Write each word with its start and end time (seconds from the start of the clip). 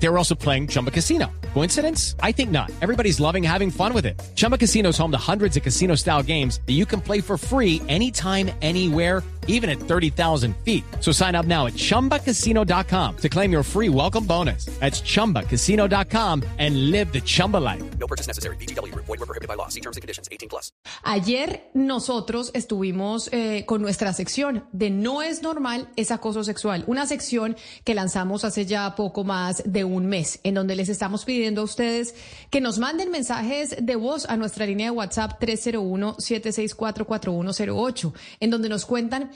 They 0.00 0.08
were 0.08 0.18
also 0.18 0.34
playing 0.34 0.68
Chumba 0.68 0.90
Casino. 0.90 1.30
Coincidence? 1.54 2.14
I 2.22 2.32
think 2.32 2.50
not. 2.50 2.70
Everybody's 2.80 3.20
loving 3.20 3.42
having 3.42 3.70
fun 3.70 3.92
with 3.92 4.06
it. 4.06 4.20
Chumba 4.36 4.56
Casino 4.56 4.90
is 4.90 4.98
home 4.98 5.10
to 5.10 5.18
hundreds 5.18 5.56
of 5.56 5.62
casino 5.62 5.96
style 5.96 6.22
games 6.22 6.60
that 6.66 6.74
you 6.74 6.86
can 6.86 7.00
play 7.00 7.20
for 7.20 7.36
free 7.36 7.82
anytime, 7.88 8.50
anywhere, 8.62 9.22
even 9.48 9.68
at 9.68 9.80
30,000 9.80 10.54
feet. 10.58 10.84
So 11.00 11.10
sign 11.10 11.34
up 11.34 11.46
now 11.46 11.66
at 11.66 11.72
chumbacasino.com 11.72 13.16
to 13.16 13.28
claim 13.28 13.50
your 13.50 13.62
free 13.62 13.88
welcome 13.88 14.24
bonus. 14.24 14.66
That's 14.78 15.00
chumbacasino.com 15.00 16.44
and 16.58 16.90
live 16.90 17.12
the 17.12 17.20
Chumba 17.22 17.56
life. 17.56 17.82
No 17.98 18.06
purchase 18.06 18.28
necessary. 18.28 18.56
BGW. 18.56 18.94
Void 18.94 19.08
were 19.08 19.26
prohibited 19.26 19.48
by 19.48 19.54
law. 19.54 19.68
See 19.68 19.80
terms 19.80 19.96
and 19.96 20.02
conditions. 20.02 20.28
18 20.30 20.48
plus. 20.48 20.70
Ayer 21.02 21.70
nosotros 21.74 22.50
estuvimos 22.54 23.30
eh, 23.32 23.64
con 23.66 23.80
nuestra 23.80 24.12
sección 24.12 24.64
de 24.72 24.90
No 24.90 25.22
es 25.22 25.42
normal 25.42 25.88
es 25.96 26.10
acoso 26.10 26.44
sexual, 26.44 26.84
una 26.86 27.06
sección 27.06 27.56
que 27.84 27.94
lanzamos 27.94 28.44
hace 28.44 28.66
ya 28.66 28.94
poco 28.94 29.24
más 29.24 29.62
de 29.64 29.84
un 29.88 30.06
mes, 30.06 30.38
en 30.44 30.54
donde 30.54 30.76
les 30.76 30.88
estamos 30.88 31.24
pidiendo 31.24 31.62
a 31.62 31.64
ustedes 31.64 32.14
que 32.50 32.60
nos 32.60 32.78
manden 32.78 33.10
mensajes 33.10 33.74
de 33.80 33.96
voz 33.96 34.28
a 34.28 34.36
nuestra 34.36 34.66
línea 34.66 34.86
de 34.86 34.96
WhatsApp 34.96 35.42
301-764-4108, 35.42 38.12
en 38.40 38.50
donde 38.50 38.68
nos 38.68 38.86
cuentan 38.86 39.32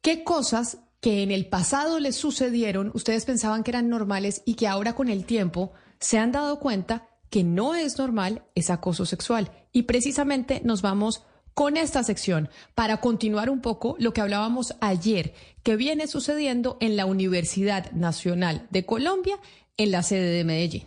qué 0.00 0.22
cosas 0.22 0.78
que 1.00 1.22
en 1.22 1.30
el 1.30 1.46
pasado 1.46 2.00
les 2.00 2.16
sucedieron, 2.16 2.90
ustedes 2.94 3.24
pensaban 3.24 3.62
que 3.62 3.70
eran 3.72 3.88
normales 3.88 4.42
y 4.46 4.54
que 4.54 4.68
ahora 4.68 4.94
con 4.94 5.08
el 5.08 5.26
tiempo 5.26 5.72
se 5.98 6.18
han 6.18 6.32
dado 6.32 6.58
cuenta 6.60 7.08
que 7.28 7.44
no 7.44 7.74
es 7.74 7.98
normal 7.98 8.44
es 8.54 8.70
acoso 8.70 9.04
sexual. 9.06 9.50
Y 9.72 9.82
precisamente 9.82 10.62
nos 10.64 10.82
vamos 10.82 11.24
con 11.54 11.76
esta 11.76 12.02
sección 12.02 12.50
para 12.74 13.00
continuar 13.00 13.48
un 13.48 13.60
poco 13.60 13.96
lo 13.98 14.12
que 14.12 14.20
hablábamos 14.20 14.74
ayer, 14.80 15.34
que 15.62 15.76
viene 15.76 16.06
sucediendo 16.06 16.76
en 16.80 16.96
la 16.96 17.06
Universidad 17.06 17.90
Nacional 17.92 18.66
de 18.70 18.84
Colombia, 18.84 19.38
en 19.76 19.90
la 19.90 20.02
sede 20.02 20.30
de 20.30 20.44
Medellín. 20.44 20.84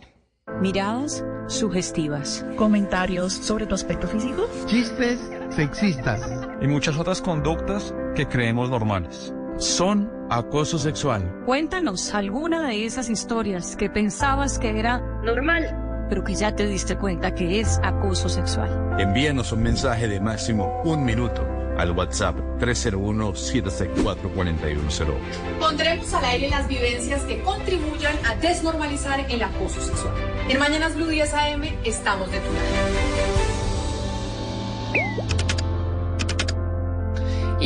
Miradas 0.60 1.24
sugestivas. 1.46 2.44
Comentarios 2.56 3.32
sobre 3.32 3.66
tu 3.66 3.74
aspecto 3.74 4.08
físico. 4.08 4.48
Chistes 4.66 5.20
sexistas. 5.50 6.22
Y 6.62 6.66
muchas 6.66 6.96
otras 6.96 7.20
conductas 7.20 7.94
que 8.14 8.26
creemos 8.26 8.70
normales. 8.70 9.34
Son 9.58 10.10
acoso 10.30 10.78
sexual. 10.78 11.42
Cuéntanos 11.44 12.14
alguna 12.14 12.68
de 12.68 12.86
esas 12.86 13.10
historias 13.10 13.76
que 13.76 13.90
pensabas 13.90 14.58
que 14.58 14.78
era 14.78 15.00
normal, 15.22 15.87
pero 16.08 16.24
que 16.24 16.34
ya 16.34 16.54
te 16.54 16.66
diste 16.66 16.96
cuenta 16.96 17.34
que 17.34 17.60
es 17.60 17.78
acoso 17.82 18.28
sexual. 18.28 18.96
Envíanos 18.98 19.52
un 19.52 19.62
mensaje 19.62 20.08
de 20.08 20.20
máximo 20.20 20.80
un 20.84 21.04
minuto 21.04 21.46
al 21.78 21.92
WhatsApp 21.92 22.36
301-764-4108. 22.58 25.14
Pondremos 25.60 26.12
al 26.12 26.24
aire 26.24 26.48
las 26.48 26.66
vivencias 26.66 27.22
que 27.22 27.40
contribuyan 27.42 28.16
a 28.26 28.34
desnormalizar 28.34 29.24
el 29.30 29.40
acoso 29.42 29.80
sexual. 29.80 30.12
En 30.48 30.58
Mañanas 30.58 30.96
Blue 30.96 31.06
10 31.06 31.34
AM 31.34 31.62
estamos 31.84 32.32
de 32.32 32.40
tu 32.40 32.52
lado. 32.52 33.37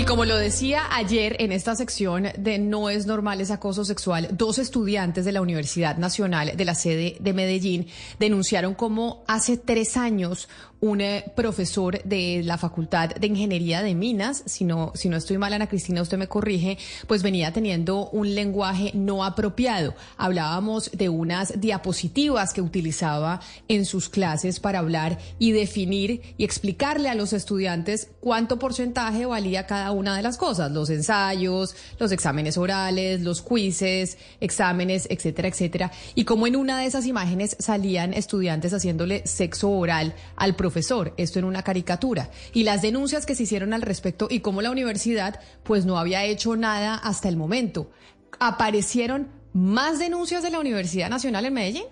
Y 0.03 0.05
como 0.05 0.25
lo 0.25 0.37
decía 0.37 0.89
ayer 0.91 1.37
en 1.39 1.53
esta 1.53 1.77
sección 1.77 2.27
de 2.37 2.59
No 2.59 2.91
es 2.91 3.07
normal 3.07 3.41
es 3.41 3.53
acoso 3.53 3.85
sexual, 3.85 4.27
dos 4.33 4.59
estudiantes 4.59 5.25
de 5.25 5.31
la 5.31 5.41
Universidad 5.41 5.97
Nacional 5.97 6.57
de 6.57 6.65
la 6.65 6.75
sede 6.75 7.17
de 7.21 7.33
Medellín 7.33 7.87
denunciaron 8.19 8.75
cómo 8.75 9.23
hace 9.29 9.57
tres 9.57 9.97
años 9.97 10.49
un 10.83 11.01
eh, 11.01 11.25
profesor 11.37 12.03
de 12.03 12.43
la 12.45 12.59
Facultad 12.59 13.11
de 13.11 13.29
Ingeniería 13.29 13.83
de 13.83 13.95
Minas, 13.95 14.43
si 14.47 14.65
no, 14.65 14.91
si 14.97 15.09
no 15.09 15.17
estoy 15.17 15.39
mal, 15.39 15.53
Ana 15.53 15.69
Cristina, 15.69 16.03
usted 16.03 16.19
me 16.19 16.27
corrige, 16.27 16.77
pues 17.07 17.23
venía 17.23 17.53
teniendo 17.53 18.09
un 18.11 18.35
lenguaje 18.35 18.91
no 18.93 19.25
apropiado. 19.25 19.95
Hablábamos 20.17 20.91
de 20.93 21.09
unas 21.09 21.61
diapositivas 21.61 22.53
que 22.53 22.61
utilizaba 22.61 23.41
en 23.69 23.85
sus 23.85 24.09
clases 24.09 24.59
para 24.59 24.81
hablar 24.81 25.19
y 25.39 25.53
definir 25.53 26.21
y 26.37 26.43
explicarle 26.43 27.09
a 27.09 27.15
los 27.15 27.33
estudiantes 27.33 28.09
cuánto 28.19 28.59
porcentaje 28.59 29.25
valía 29.25 29.67
cada 29.69 29.93
una 29.93 30.17
de 30.17 30.23
las 30.23 30.37
cosas, 30.37 30.73
los 30.73 30.91
ensayos, 30.91 31.77
los 32.01 32.11
exámenes 32.11 32.59
orales, 32.59 33.21
los 33.21 33.41
quizzes, 33.41 34.19
exámenes, 34.41 35.07
etcétera, 35.09 35.47
etcétera. 35.47 35.93
Y 36.17 36.25
como 36.25 36.49
en 36.49 36.57
una 36.57 36.81
de 36.81 36.87
esas 36.87 37.07
imágenes 37.07 37.57
salían 37.61 38.15
estudiantes 38.15 38.75
haciéndole 38.75 39.25
sexo 39.29 39.71
oral 39.71 40.17
al 40.35 40.57
profesor 40.57 40.72
profesor, 40.73 41.13
esto 41.19 41.39
en 41.39 41.45
una 41.45 41.63
caricatura, 41.63 42.31
y 42.55 42.63
las 42.63 42.81
denuncias 42.81 43.27
que 43.27 43.35
se 43.35 43.43
hicieron 43.43 43.75
al 43.75 43.83
respecto 43.83 44.27
y 44.31 44.41
cómo 44.41 44.63
la 44.63 44.71
universidad 44.71 45.39
pues 45.65 45.85
no 45.85 45.99
había 45.99 46.25
hecho 46.25 46.57
nada 46.57 46.95
hasta 46.95 47.29
el 47.29 47.37
momento. 47.37 47.91
¿Aparecieron 48.41 49.29
más 49.53 49.99
denuncias 49.99 50.43
de 50.43 50.51
la 50.51 50.61
Universidad 50.61 51.11
Nacional 51.11 51.45
en 51.45 51.53
Medellín? 51.53 51.85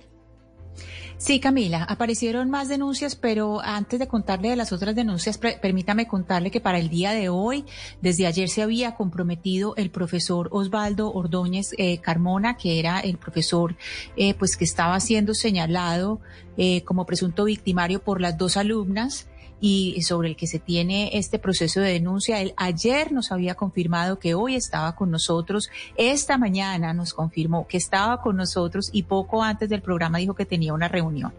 Sí, 1.21 1.39
Camila, 1.39 1.85
aparecieron 1.85 2.49
más 2.49 2.69
denuncias, 2.71 3.15
pero 3.15 3.61
antes 3.61 4.01
de 4.01 4.09
contarle 4.09 4.49
de 4.49 4.57
las 4.57 4.73
otras 4.73 4.95
denuncias, 4.95 5.37
permítame 5.37 6.09
contarle 6.09 6.51
que 6.51 6.63
para 6.63 6.79
el 6.79 6.89
día 6.89 7.13
de 7.13 7.29
hoy, 7.29 7.67
desde 8.01 8.27
ayer 8.27 8.49
se 8.49 8.63
había 8.63 8.95
comprometido 8.95 9.77
el 9.77 9.91
profesor 9.91 10.49
Osvaldo 10.51 11.13
Ordóñez 11.13 11.75
eh, 11.77 11.99
Carmona, 11.99 12.57
que 12.57 12.79
era 12.79 13.01
el 13.01 13.19
profesor 13.19 13.77
eh, 14.17 14.33
pues 14.33 14.57
que 14.57 14.65
estaba 14.65 14.99
siendo 14.99 15.35
señalado 15.35 16.21
eh, 16.57 16.85
como 16.85 17.05
presunto 17.05 17.45
victimario 17.45 18.03
por 18.03 18.23
las 18.23 18.39
dos 18.39 18.57
alumnas 18.57 19.27
y 19.61 20.01
sobre 20.03 20.29
el 20.29 20.37
que 20.37 20.47
se 20.47 20.59
tiene 20.59 21.11
este 21.15 21.39
proceso 21.39 21.81
de 21.81 21.93
denuncia. 21.93 22.41
Él 22.41 22.55
ayer 22.57 23.13
nos 23.13 23.33
había 23.33 23.55
confirmado 23.55 24.19
que 24.19 24.35
hoy 24.35 24.57
estaba 24.57 24.97
con 24.97 25.11
nosotros, 25.11 25.71
esta 25.97 26.39
mañana 26.39 26.95
nos 26.95 27.15
confirmó 27.15 27.67
que 27.67 27.77
estaba 27.77 28.23
con 28.23 28.37
nosotros 28.37 28.91
y 28.93 29.05
poco 29.05 29.43
antes 29.43 29.69
del 29.69 29.83
programa 29.83 30.19
dijo 30.19 30.35
que 30.35 30.47
tenía 30.47 30.73
una 30.73 30.89
reunión. 30.89 31.33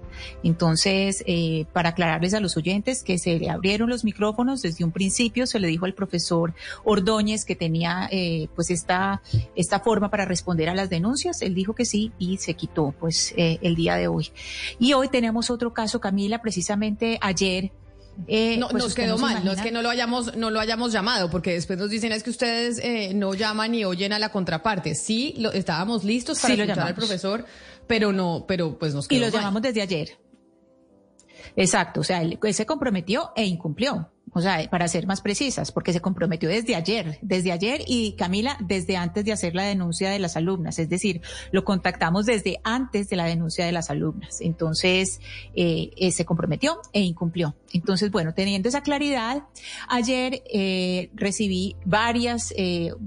Entonces, 0.44 1.24
eh, 1.26 1.66
para 1.74 1.90
aclararles 1.90 2.34
a 2.34 2.40
los 2.40 2.58
oyentes 2.58 3.04
que 3.04 3.18
se 3.18 3.40
le 3.40 3.50
abrieron 3.50 3.90
los 3.90 4.04
micrófonos 4.04 4.62
desde 4.62 4.84
un 4.84 4.92
principio, 4.92 5.48
se 5.48 5.60
le 5.60 5.68
dijo 5.68 5.86
al 5.86 5.94
profesor 5.94 6.54
Ordóñez 6.84 7.46
que 7.46 7.56
tenía 7.56 8.08
eh, 8.12 8.48
pues 8.56 8.70
esta, 8.70 9.22
esta 9.56 9.80
forma 9.80 10.10
para 10.10 10.26
responder 10.26 10.70
a 10.70 10.76
las 10.76 10.90
denuncias. 10.90 11.42
Él 11.42 11.56
dijo 11.56 11.74
que 11.74 11.86
sí 11.86 12.12
y 12.20 12.38
se 12.38 12.54
quitó 12.54 12.94
pues 13.00 13.34
eh, 13.38 13.60
el 13.62 13.76
día 13.76 13.96
de 13.96 14.08
hoy. 14.08 14.32
Y 14.80 14.94
hoy 14.94 15.10
tenemos 15.10 15.50
otro 15.50 15.74
caso, 15.74 16.00
Camila, 16.00 16.42
precisamente 16.42 17.18
ayer 17.22 17.72
eh, 18.28 18.58
no, 18.58 18.70
pues 18.70 18.84
nos 18.84 18.94
quedó 18.94 19.18
mal, 19.18 19.44
no 19.44 19.52
es 19.52 19.62
que 19.62 19.72
no 19.72 19.82
lo 19.82 19.90
hayamos, 19.90 20.36
no 20.36 20.50
lo 20.50 20.60
hayamos 20.60 20.92
llamado, 20.92 21.30
porque 21.30 21.54
después 21.54 21.80
nos 21.80 21.90
dicen 21.90 22.12
es 22.12 22.24
que 22.24 22.30
ustedes 22.30 22.80
eh, 22.80 23.14
no 23.14 23.34
llaman 23.34 23.72
ni 23.72 23.86
oyen 23.86 24.14
a 24.14 24.20
la 24.20 24.30
contraparte. 24.30 24.96
Sí, 24.96 25.34
lo, 25.38 25.52
estábamos 25.52 26.04
listos 26.04 26.40
para 26.40 26.54
escuchar 26.54 26.80
al 26.80 26.96
profesor, 26.96 27.46
pero 27.88 28.12
no, 28.14 28.46
pero 28.48 28.78
pues 28.78 28.94
nos 28.94 29.08
quedó 29.08 29.18
Y 29.18 29.22
lo 29.22 29.30
llamamos 29.30 29.62
desde 29.62 29.82
ayer. 29.82 30.18
Exacto, 31.56 32.02
o 32.02 32.04
sea, 32.04 32.22
él 32.22 32.40
se 32.54 32.66
comprometió 32.66 33.32
e 33.36 33.46
incumplió 33.46 34.10
o 34.34 34.42
sea, 34.42 34.70
para 34.70 34.88
ser 34.88 35.08
más 35.08 35.22
precisas, 35.22 35.72
porque 35.72 35.92
se 35.92 36.00
comprometió 36.00 36.48
desde 36.48 36.76
ayer, 36.76 37.20
desde 37.22 37.52
ayer 37.52 37.82
y 37.86 38.14
Camila 38.14 38.58
desde 38.62 38.96
antes 38.96 39.26
de 39.26 39.34
hacer 39.34 39.56
la 39.56 39.64
denuncia 39.64 40.10
de 40.10 40.20
las 40.20 40.38
alumnas, 40.38 40.80
es 40.80 40.90
decir, 40.90 41.22
lo 41.52 41.66
contactamos 41.66 42.26
desde 42.26 42.60
antes 42.64 43.10
de 43.10 43.18
la 43.18 43.26
denuncia 43.26 43.66
de 43.66 43.74
las 43.74 43.90
alumnas. 43.90 44.40
Entonces, 44.40 45.20
eh, 45.54 45.92
eh, 45.98 46.12
se 46.12 46.26
comprometió 46.26 46.80
e 46.94 47.02
incumplió. 47.02 47.56
Entonces, 47.74 48.10
bueno, 48.10 48.34
teniendo 48.34 48.70
esa 48.70 48.82
claridad, 48.82 49.44
ayer 49.90 50.44
eh, 50.54 51.10
recibí 51.14 51.76
varias, 51.84 52.54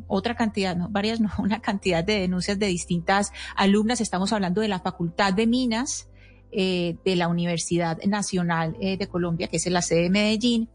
otra 0.09 0.34
cantidad, 0.34 0.76
no, 0.76 0.88
varias, 0.91 1.21
no, 1.21 1.31
una 1.38 1.61
cantidad 1.61 2.05
de 2.05 2.21
denuncias 2.21 2.59
de 2.59 2.66
distintas 2.66 3.32
alumnas. 3.56 4.00
Estamos 4.03 4.32
hablando 4.32 4.61
de 4.61 4.69
la 4.69 4.81
Facultad 4.81 5.32
de 5.32 5.47
Minas, 5.47 6.09
de 6.54 7.16
la 7.16 7.28
Universidad 7.28 7.98
Nacional 8.04 8.76
de 8.78 9.09
Colombia, 9.09 9.48
que 9.48 9.56
es 9.56 9.66
la 9.66 9.82
sede 9.82 10.03
de 10.03 10.10
Medellín, 10.10 10.69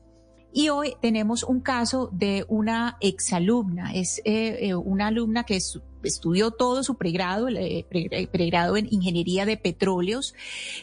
y 0.51 0.69
hoy 0.69 0.95
tenemos 1.01 1.43
un 1.43 1.59
caso 1.59 2.09
de 2.11 2.45
una 2.47 2.97
exalumna, 3.01 3.93
es 3.93 4.19
eh, 4.25 4.57
eh, 4.61 4.75
una 4.75 5.07
alumna 5.07 5.43
que 5.43 5.59
estudió 6.03 6.51
todo 6.51 6.83
su 6.83 6.97
pregrado, 6.97 7.49
eh, 7.49 7.85
pregrado 8.31 8.75
en 8.75 8.87
Ingeniería 8.89 9.45
de 9.45 9.57
Petróleos 9.57 10.33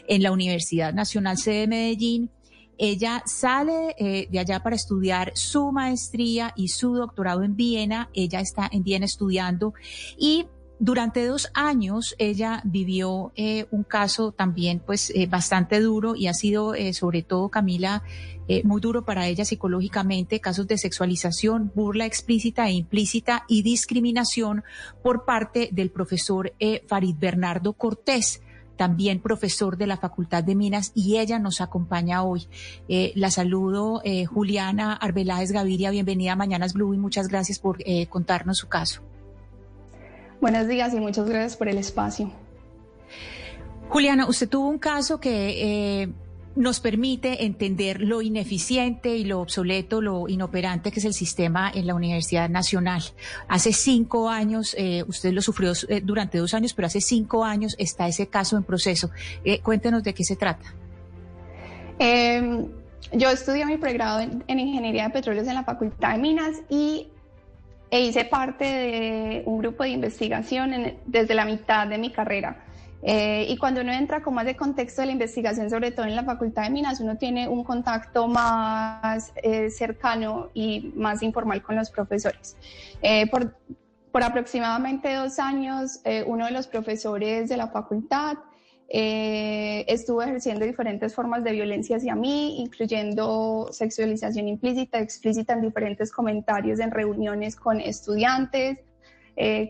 en 0.07 0.23
la 0.23 0.31
Universidad 0.31 0.93
Nacional 0.93 1.37
C 1.37 1.51
de 1.51 1.67
Medellín. 1.67 2.29
Ella 2.79 3.23
sale 3.25 3.95
de 4.29 4.39
allá 4.39 4.61
para 4.61 4.75
estudiar 4.75 5.31
su 5.33 5.71
maestría 5.71 6.53
y 6.55 6.67
su 6.67 6.93
doctorado 6.93 7.41
en 7.41 7.55
Viena. 7.55 8.11
Ella 8.13 8.39
está 8.39 8.69
en 8.71 8.83
Viena 8.83 9.05
estudiando 9.05 9.73
y 10.15 10.45
durante 10.79 11.25
dos 11.25 11.49
años 11.53 12.15
ella 12.17 12.61
vivió 12.63 13.31
eh, 13.35 13.65
un 13.71 13.83
caso 13.83 14.31
también 14.31 14.81
pues 14.85 15.11
eh, 15.15 15.27
bastante 15.27 15.79
duro 15.79 16.15
y 16.15 16.27
ha 16.27 16.33
sido 16.33 16.75
eh, 16.75 16.93
sobre 16.93 17.23
todo 17.23 17.49
Camila 17.49 18.03
muy 18.63 18.79
duro 18.79 19.03
para 19.03 19.27
ella 19.27 19.43
psicológicamente, 19.43 20.39
casos 20.39 20.67
de 20.67 20.77
sexualización, 20.77 21.69
burla 21.75 22.05
explícita 22.05 22.69
e 22.69 22.71
implícita 22.71 23.43
y 23.49 23.61
discriminación 23.61 24.63
por 25.03 25.25
parte 25.25 25.67
del 25.73 25.89
profesor 25.89 26.53
Farid 26.87 27.17
Bernardo 27.19 27.73
Cortés 27.73 28.41
también 28.77 29.19
profesor 29.19 29.75
de 29.75 29.87
la 29.87 29.97
Facultad 29.97 30.43
de 30.43 30.55
Minas, 30.55 30.93
y 30.95 31.17
ella 31.17 31.39
nos 31.39 31.59
acompaña 31.59 32.23
hoy. 32.23 32.47
Eh, 32.87 33.11
la 33.15 33.31
saludo, 33.31 34.01
eh, 34.05 34.25
Juliana 34.25 34.93
Arbeláez 34.93 35.51
Gaviria, 35.51 35.91
bienvenida 35.91 36.33
a 36.33 36.37
Mañanas 36.37 36.73
Blue 36.73 36.93
y 36.93 36.97
muchas 36.97 37.27
gracias 37.27 37.59
por 37.59 37.77
eh, 37.85 38.07
contarnos 38.07 38.57
su 38.57 38.69
caso. 38.69 39.01
Buenos 40.41 40.67
días 40.67 40.93
y 40.93 40.99
muchas 40.99 41.27
gracias 41.27 41.57
por 41.57 41.67
el 41.67 41.77
espacio. 41.77 42.31
Juliana, 43.89 44.27
usted 44.27 44.49
tuvo 44.49 44.67
un 44.67 44.79
caso 44.79 45.19
que 45.19 46.13
nos 46.57 46.79
permite 46.79 47.45
entender 47.45 48.01
lo 48.01 48.21
ineficiente 48.21 49.15
y 49.15 49.23
lo 49.23 49.39
obsoleto, 49.41 50.01
lo 50.01 50.27
inoperante 50.27 50.91
que 50.91 50.99
es 50.99 51.05
el 51.05 51.13
sistema 51.13 51.71
en 51.73 51.85
la 51.85 51.93
Universidad 51.93 52.49
Nacional. 52.49 53.03
Hace 53.47 53.71
cinco 53.73 54.29
años, 54.29 54.75
eh, 54.77 55.03
usted 55.07 55.31
lo 55.33 55.41
sufrió 55.41 55.73
eh, 55.87 56.01
durante 56.03 56.39
dos 56.39 56.53
años, 56.55 56.73
pero 56.73 56.87
hace 56.87 56.99
cinco 56.99 57.45
años 57.45 57.75
está 57.77 58.07
ese 58.07 58.27
caso 58.27 58.57
en 58.57 58.63
proceso. 58.63 59.11
Eh, 59.45 59.59
cuéntenos 59.59 60.03
de 60.03 60.13
qué 60.13 60.23
se 60.23 60.35
trata. 60.35 60.73
Em, 61.99 62.67
yo 63.13 63.29
estudié 63.29 63.65
mi 63.65 63.77
pregrado 63.77 64.19
en, 64.19 64.59
Ingeniería 64.59 65.03
de 65.03 65.09
Petróleos 65.11 65.47
en 65.47 65.53
la 65.53 65.63
Facultad 65.63 66.13
de 66.13 66.17
Minas 66.17 66.57
y 66.69 67.07
e 67.89 68.01
hice 68.01 68.25
parte 68.25 68.65
de 68.65 69.43
un 69.45 69.59
grupo 69.59 69.83
de 69.83 69.89
investigación 69.89 70.71
desde 71.05 71.33
la 71.33 71.45
mitad 71.45 71.87
de 71.87 71.97
mi 71.97 72.11
carrera. 72.11 72.63
Eh, 73.03 73.45
y 73.47 73.57
cuando 73.57 73.81
uno 73.81 73.93
entra 73.93 74.21
con 74.21 74.33
más 74.33 74.45
de 74.45 74.55
contexto 74.55 75.01
de 75.01 75.07
la 75.07 75.13
investigación, 75.13 75.69
sobre 75.69 75.91
todo 75.91 76.05
en 76.05 76.15
la 76.15 76.23
Facultad 76.23 76.63
de 76.63 76.71
Minas, 76.71 76.99
uno 76.99 77.17
tiene 77.17 77.47
un 77.47 77.63
contacto 77.63 78.27
más 78.27 79.31
eh, 79.37 79.69
cercano 79.69 80.49
y 80.53 80.91
más 80.95 81.21
informal 81.21 81.61
con 81.61 81.75
los 81.75 81.91
profesores. 81.91 82.57
Eh, 83.01 83.27
por, 83.27 83.55
por, 84.11 84.23
aproximadamente 84.23 85.13
dos 85.13 85.37
años, 85.37 86.01
uno 86.25 86.45
de 86.45 86.51
los 86.51 86.67
profesores 86.67 87.49
de 87.49 87.57
la 87.57 87.67
facultad 87.67 88.37
estuvo 88.89 90.21
ejerciendo 90.21 90.65
diferentes 90.65 91.13
formas 91.13 91.43
de 91.43 91.51
violencia 91.51 91.97
hacia 91.97 92.15
mí, 92.15 92.61
incluyendo 92.61 93.67
sexualización 93.71 94.47
implícita, 94.47 94.99
explícita 94.99 95.53
en 95.53 95.61
diferentes 95.61 96.11
comentarios 96.11 96.79
en 96.79 96.91
reuniones 96.91 97.55
con 97.55 97.79
estudiantes, 97.81 98.79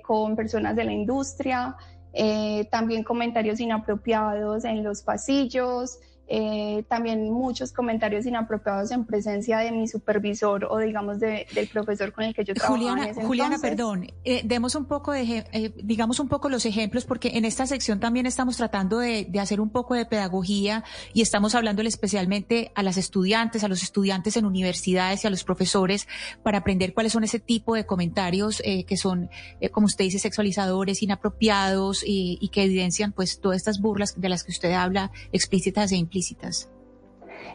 con 0.04 0.36
personas 0.36 0.76
de 0.76 0.84
la 0.84 0.94
industria. 0.94 1.76
Eh, 2.20 2.68
también 2.72 3.04
comentarios 3.04 3.60
inapropiados 3.60 4.66
en 4.66 4.84
los 4.84 5.04
pasillos, 5.04 6.00
eh, 6.30 6.84
también 6.90 7.32
muchos 7.32 7.72
comentarios 7.72 8.26
inapropiados 8.26 8.92
en 8.92 9.06
presencia 9.06 9.60
de 9.60 9.72
mi 9.72 9.88
supervisor 9.88 10.66
o 10.70 10.78
digamos 10.80 11.22
del 11.22 11.46
profesor 11.72 12.12
con 12.12 12.26
el 12.26 12.36
que 12.36 12.44
yo. 12.44 12.54
Juliana, 12.60 13.14
Juliana, 13.14 13.58
perdón, 13.60 14.12
eh, 14.26 14.42
demos 14.44 14.76
un 14.76 14.86
poco 14.86 15.14
de, 15.14 15.46
eh, 15.54 15.74
digamos 15.82 16.20
un 16.20 16.28
poco 16.28 16.50
los 16.50 16.66
ejemplos 16.66 17.06
porque 17.06 17.32
en 17.36 17.46
esta 17.46 17.66
sección 17.66 18.02
también 18.02 18.26
estamos 18.26 18.58
tratando 18.58 19.00
de, 19.00 19.26
de, 19.30 19.40
hacer 19.40 19.62
un 19.62 19.70
poco 19.70 19.94
de 19.94 20.06
pedagogía 20.06 20.84
y 21.14 21.22
estamos 21.22 21.56
hablándole 21.56 21.88
especialmente 21.88 22.74
a 22.76 22.84
las 22.84 22.98
estudiantes, 22.98 23.64
a 23.64 23.70
los 23.70 23.82
estudiantes 23.82 24.36
en 24.36 24.46
universidades 24.46 25.24
y 25.24 25.28
a 25.28 25.30
los 25.30 25.46
profesores 25.46 26.10
para 26.44 26.58
aprender 26.58 26.94
cuáles 26.94 27.14
son 27.14 27.24
ese 27.24 27.40
tipo 27.40 27.74
de 27.74 27.86
comentarios 27.86 28.62
que 28.62 28.98
son, 28.98 29.30
como 29.72 29.86
usted 29.86 30.06
dice, 30.06 30.20
sexualizadores, 30.20 31.02
inapropiados 31.02 32.04
y, 32.06 32.38
y, 32.42 32.50
que 32.50 32.64
evidencian 32.64 33.14
pues 33.14 33.40
todas 33.40 33.58
estas 33.58 33.80
burlas 33.80 34.20
de 34.20 34.30
las 34.30 34.44
que 34.44 34.52
usted 34.52 34.74
habla 34.74 35.12
explícitas 35.32 35.92
e 35.92 35.96
implícitas 35.96 36.17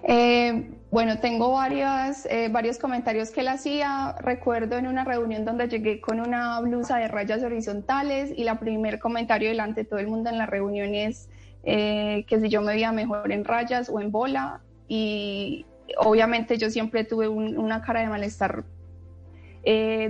eh, 0.05 0.71
bueno, 0.91 1.19
tengo 1.21 1.53
varias, 1.53 2.27
eh, 2.27 2.49
varios 2.51 2.79
comentarios 2.79 3.31
que 3.31 3.41
él 3.41 3.49
hacía. 3.49 4.17
Recuerdo 4.21 4.77
en 4.77 4.87
una 4.87 5.05
reunión 5.05 5.45
donde 5.45 5.69
llegué 5.69 6.01
con 6.01 6.21
una 6.21 6.61
blusa 6.61 6.99
de 6.99 7.09
rayas 7.09 7.43
horizontales 7.43 8.33
y 8.37 8.45
la 8.45 8.59
primer 8.59 8.99
comentario 8.99 9.49
delante 9.49 9.83
de 9.83 9.89
todo 9.89 10.01
el 10.01 10.09
mundo 10.09 10.31
en 10.31 10.39
la 10.39 10.47
reunión 10.47 10.95
es 10.95 11.29
eh, 11.65 12.25
que 12.27 12.41
si 12.41 12.49
yo 12.49 12.61
me 12.61 12.75
veía 12.75 12.93
mejor 12.93 13.31
en 13.33 13.45
rayas 13.45 13.89
o 13.89 14.01
en 14.01 14.11
bola. 14.11 14.61
Y 14.89 15.67
obviamente 15.99 16.59
yo 16.59 16.69
siempre 16.71 17.05
tuve 17.05 17.29
una 17.29 17.83
cara 17.83 18.01
de 18.01 18.09
malestar 18.09 18.65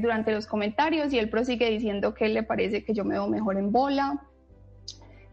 durante 0.00 0.32
los 0.32 0.46
comentarios 0.46 1.12
y 1.12 1.18
él 1.18 1.28
prosigue 1.28 1.68
diciendo 1.68 2.14
que 2.14 2.26
le 2.28 2.42
parece 2.42 2.84
que 2.84 2.94
yo 2.94 3.04
me 3.04 3.14
veo 3.14 3.28
mejor 3.28 3.58
en 3.58 3.70
bola. 3.70 4.18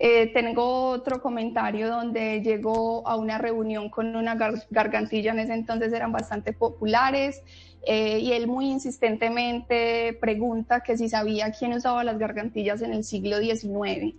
Eh, 0.01 0.31
tengo 0.33 0.91
otro 0.91 1.21
comentario 1.21 1.89
donde 1.89 2.41
llegó 2.41 3.05
a 3.05 3.17
una 3.17 3.37
reunión 3.37 3.89
con 3.89 4.15
una 4.15 4.35
gargantilla, 4.69 5.33
en 5.33 5.39
ese 5.39 5.53
entonces 5.53 5.91
eran 5.91 6.13
bastante 6.13 6.53
populares, 6.53 7.43
eh, 7.85 8.19
y 8.19 8.31
él 8.31 8.47
muy 8.47 8.69
insistentemente 8.69 10.17
pregunta 10.21 10.79
que 10.81 10.97
si 10.97 11.09
sabía 11.09 11.51
quién 11.51 11.73
usaba 11.73 12.05
las 12.05 12.17
gargantillas 12.17 12.81
en 12.81 12.93
el 12.93 13.03
siglo 13.03 13.39
XIX. 13.39 14.15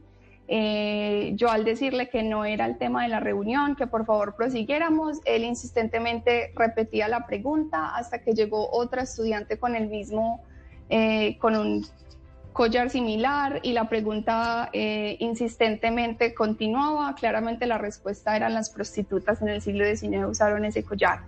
Eh, 0.48 1.32
yo 1.36 1.48
al 1.48 1.64
decirle 1.64 2.10
que 2.10 2.24
no 2.24 2.44
era 2.44 2.66
el 2.66 2.76
tema 2.76 3.04
de 3.04 3.08
la 3.08 3.20
reunión, 3.20 3.74
que 3.74 3.86
por 3.86 4.04
favor 4.04 4.36
prosiguiéramos, 4.36 5.20
él 5.24 5.44
insistentemente 5.44 6.52
repetía 6.56 7.08
la 7.08 7.26
pregunta 7.26 7.96
hasta 7.96 8.20
que 8.20 8.34
llegó 8.34 8.70
otra 8.70 9.02
estudiante 9.02 9.58
con 9.58 9.74
el 9.76 9.88
mismo, 9.88 10.42
con 11.38 11.54
un 11.54 11.86
collar 12.52 12.90
similar 12.90 13.60
y 13.62 13.72
la 13.72 13.88
pregunta 13.88 14.70
eh, 14.72 15.16
insistentemente 15.20 16.34
continuaba. 16.34 17.14
Claramente 17.14 17.66
la 17.66 17.78
respuesta 17.78 18.36
eran 18.36 18.54
las 18.54 18.70
prostitutas 18.70 19.40
en 19.42 19.48
el 19.48 19.62
siglo 19.62 19.84
XIX 19.84 20.26
usaron 20.26 20.64
ese 20.64 20.82
collar. 20.82 21.20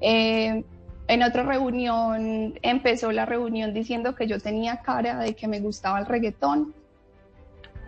Eh, 0.00 0.64
en 1.06 1.22
otra 1.22 1.42
reunión 1.42 2.58
empezó 2.62 3.12
la 3.12 3.26
reunión 3.26 3.74
diciendo 3.74 4.14
que 4.14 4.26
yo 4.26 4.40
tenía 4.40 4.80
cara 4.80 5.18
de 5.18 5.34
que 5.34 5.46
me 5.48 5.60
gustaba 5.60 5.98
el 5.98 6.06
reggaetón. 6.06 6.74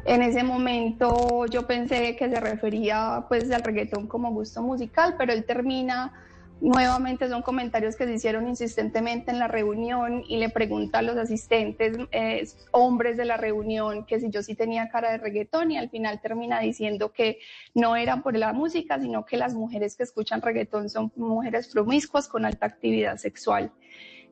En 0.04 0.22
ese 0.22 0.44
momento 0.44 1.46
yo 1.46 1.66
pensé 1.66 2.14
que 2.14 2.28
se 2.28 2.40
refería 2.40 3.24
pues 3.28 3.50
al 3.50 3.62
reggaetón 3.62 4.06
como 4.06 4.30
gusto 4.30 4.62
musical, 4.62 5.14
pero 5.18 5.32
él 5.32 5.44
termina 5.44 6.12
Nuevamente 6.60 7.28
son 7.28 7.42
comentarios 7.42 7.96
que 7.96 8.06
se 8.06 8.14
hicieron 8.14 8.48
insistentemente 8.48 9.30
en 9.30 9.38
la 9.38 9.46
reunión 9.46 10.24
y 10.26 10.38
le 10.38 10.48
pregunta 10.48 11.00
a 11.00 11.02
los 11.02 11.18
asistentes, 11.18 11.98
eh, 12.12 12.48
hombres 12.70 13.18
de 13.18 13.26
la 13.26 13.36
reunión, 13.36 14.06
que 14.06 14.18
si 14.20 14.30
yo 14.30 14.42
sí 14.42 14.54
tenía 14.54 14.88
cara 14.88 15.12
de 15.12 15.18
reggaetón 15.18 15.70
y 15.70 15.76
al 15.76 15.90
final 15.90 16.18
termina 16.22 16.60
diciendo 16.60 17.12
que 17.12 17.40
no 17.74 17.94
era 17.94 18.22
por 18.22 18.36
la 18.38 18.54
música, 18.54 18.98
sino 18.98 19.26
que 19.26 19.36
las 19.36 19.52
mujeres 19.52 19.96
que 19.96 20.04
escuchan 20.04 20.40
reggaetón 20.40 20.88
son 20.88 21.12
mujeres 21.14 21.68
promiscuas 21.68 22.26
con 22.26 22.46
alta 22.46 22.64
actividad 22.64 23.18
sexual. 23.18 23.70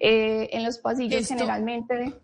Eh, 0.00 0.48
en 0.52 0.64
los 0.64 0.78
pasillos 0.78 1.28
generalmente... 1.28 2.14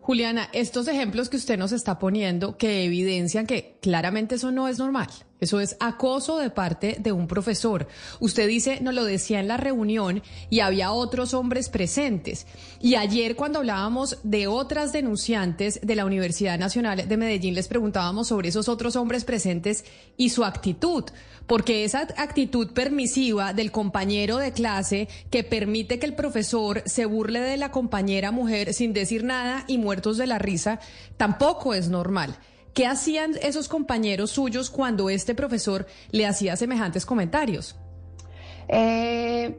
Juliana, 0.00 0.48
estos 0.52 0.86
ejemplos 0.86 1.28
que 1.28 1.36
usted 1.36 1.58
nos 1.58 1.72
está 1.72 1.98
poniendo 1.98 2.56
que 2.56 2.84
evidencian 2.84 3.46
que 3.46 3.78
claramente 3.82 4.36
eso 4.36 4.52
no 4.52 4.68
es 4.68 4.78
normal. 4.78 5.08
Eso 5.40 5.60
es 5.60 5.76
acoso 5.78 6.38
de 6.38 6.50
parte 6.50 6.96
de 6.98 7.12
un 7.12 7.28
profesor. 7.28 7.86
Usted 8.18 8.48
dice, 8.48 8.80
nos 8.80 8.94
lo 8.94 9.04
decía 9.04 9.38
en 9.38 9.48
la 9.48 9.56
reunión 9.56 10.22
y 10.50 10.60
había 10.60 10.90
otros 10.90 11.32
hombres 11.32 11.68
presentes. 11.68 12.46
Y 12.80 12.96
ayer 12.96 13.36
cuando 13.36 13.60
hablábamos 13.60 14.18
de 14.24 14.48
otras 14.48 14.92
denunciantes 14.92 15.80
de 15.82 15.94
la 15.94 16.04
Universidad 16.04 16.58
Nacional 16.58 17.06
de 17.06 17.16
Medellín, 17.16 17.54
les 17.54 17.68
preguntábamos 17.68 18.28
sobre 18.28 18.48
esos 18.48 18.68
otros 18.68 18.96
hombres 18.96 19.24
presentes 19.24 19.84
y 20.16 20.30
su 20.30 20.44
actitud. 20.44 21.04
Porque 21.46 21.84
esa 21.84 22.00
actitud 22.16 22.72
permisiva 22.72 23.54
del 23.54 23.70
compañero 23.70 24.38
de 24.38 24.52
clase 24.52 25.08
que 25.30 25.44
permite 25.44 25.98
que 25.98 26.06
el 26.06 26.14
profesor 26.14 26.82
se 26.84 27.06
burle 27.06 27.40
de 27.40 27.56
la 27.56 27.70
compañera 27.70 28.32
mujer 28.32 28.74
sin 28.74 28.92
decir 28.92 29.24
nada 29.24 29.64
y 29.66 29.78
muertos 29.78 30.18
de 30.18 30.26
la 30.26 30.38
risa, 30.38 30.80
tampoco 31.16 31.74
es 31.74 31.88
normal. 31.88 32.38
¿Qué 32.74 32.86
hacían 32.86 33.32
esos 33.42 33.68
compañeros 33.68 34.30
suyos 34.30 34.70
cuando 34.70 35.10
este 35.10 35.34
profesor 35.34 35.86
le 36.10 36.26
hacía 36.26 36.56
semejantes 36.56 37.04
comentarios? 37.04 37.76
Eh, 38.68 39.58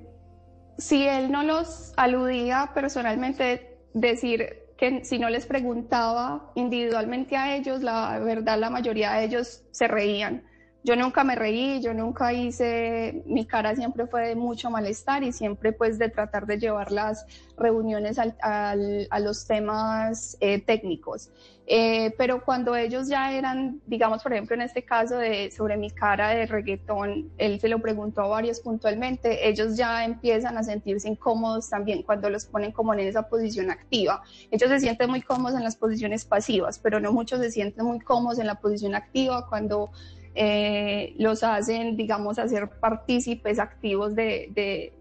si 0.77 1.05
él 1.05 1.31
no 1.31 1.43
los 1.43 1.93
aludía 1.97 2.71
personalmente, 2.73 3.77
decir 3.93 4.59
que 4.77 5.03
si 5.03 5.19
no 5.19 5.29
les 5.29 5.45
preguntaba 5.45 6.51
individualmente 6.55 7.35
a 7.35 7.55
ellos, 7.55 7.81
la 7.81 8.17
verdad 8.19 8.57
la 8.57 8.69
mayoría 8.69 9.13
de 9.13 9.25
ellos 9.25 9.63
se 9.71 9.87
reían. 9.87 10.48
Yo 10.83 10.95
nunca 10.95 11.23
me 11.23 11.35
reí, 11.35 11.81
yo 11.81 11.93
nunca 11.93 12.31
hice, 12.31 13.21
mi 13.25 13.45
cara 13.45 13.75
siempre 13.75 14.07
fue 14.07 14.29
de 14.29 14.35
mucho 14.35 14.69
malestar 14.69 15.23
y 15.23 15.33
siempre 15.33 15.73
pues 15.73 15.99
de 15.99 16.09
tratar 16.09 16.45
de 16.45 16.57
llevar 16.57 16.91
las 16.91 17.25
reuniones 17.57 18.17
a 18.19 19.19
los 19.19 19.45
temas 19.45 20.37
eh, 20.39 20.61
técnicos. 20.61 21.29
Eh, 21.71 22.15
pero 22.17 22.43
cuando 22.43 22.75
ellos 22.75 23.07
ya 23.07 23.31
eran, 23.31 23.79
digamos, 23.85 24.23
por 24.23 24.33
ejemplo, 24.33 24.55
en 24.55 24.63
este 24.63 24.83
caso 24.83 25.17
de 25.17 25.51
sobre 25.51 25.77
mi 25.77 25.91
cara 25.91 26.29
de 26.29 26.47
reggaetón, 26.47 27.29
él 27.37 27.59
se 27.59 27.69
lo 27.69 27.77
preguntó 27.79 28.21
a 28.21 28.27
varios 28.27 28.59
puntualmente, 28.59 29.47
ellos 29.47 29.77
ya 29.77 30.03
empiezan 30.03 30.57
a 30.57 30.63
sentirse 30.63 31.07
incómodos 31.07 31.69
también 31.69 32.01
cuando 32.01 32.27
los 32.31 32.45
ponen 32.45 32.71
como 32.71 32.95
en 32.95 33.01
esa 33.01 33.29
posición 33.29 33.69
activa. 33.69 34.23
Ellos 34.49 34.67
se 34.67 34.79
sienten 34.79 35.11
muy 35.11 35.21
cómodos 35.21 35.55
en 35.55 35.63
las 35.63 35.75
posiciones 35.75 36.25
pasivas, 36.25 36.79
pero 36.79 36.99
no 36.99 37.11
muchos 37.11 37.39
se 37.39 37.51
sienten 37.51 37.85
muy 37.85 37.99
cómodos 37.99 38.39
en 38.39 38.47
la 38.47 38.55
posición 38.55 38.95
activa 38.95 39.47
cuando 39.47 39.91
eh, 40.35 41.13
los 41.17 41.43
hacen, 41.43 41.97
digamos, 41.97 42.39
a 42.39 42.47
ser 42.47 42.69
partícipes 42.69 43.59
activos 43.59 44.15
de, 44.15 44.93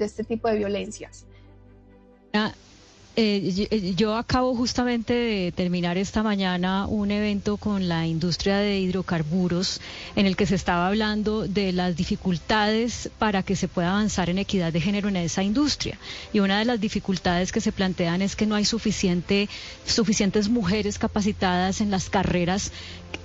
este 0.00 0.24
tipo 0.24 0.48
de 0.48 0.58
violencias. 0.58 1.26
Eh, 3.14 3.68
eh, 3.70 3.92
yo 3.94 4.16
acabo 4.16 4.54
justamente 4.54 5.12
de 5.12 5.52
terminar 5.52 5.98
esta 5.98 6.22
mañana 6.22 6.86
un 6.86 7.10
evento 7.10 7.58
con 7.58 7.86
la 7.86 8.06
industria 8.06 8.56
de 8.56 8.78
hidrocarburos 8.80 9.82
en 10.16 10.24
el 10.24 10.34
que 10.34 10.46
se 10.46 10.54
estaba 10.54 10.86
hablando 10.86 11.46
de 11.46 11.72
las 11.72 11.94
dificultades 11.94 13.10
para 13.18 13.42
que 13.42 13.54
se 13.54 13.68
pueda 13.68 13.90
avanzar 13.90 14.30
en 14.30 14.38
equidad 14.38 14.72
de 14.72 14.80
género 14.80 15.10
en 15.10 15.16
esa 15.16 15.42
industria. 15.42 15.98
Y 16.32 16.40
una 16.40 16.58
de 16.58 16.64
las 16.64 16.80
dificultades 16.80 17.52
que 17.52 17.60
se 17.60 17.70
plantean 17.70 18.22
es 18.22 18.34
que 18.34 18.46
no 18.46 18.54
hay 18.54 18.64
suficiente, 18.64 19.50
suficientes 19.84 20.48
mujeres 20.48 20.98
capacitadas 20.98 21.82
en 21.82 21.90
las 21.90 22.08
carreras 22.08 22.72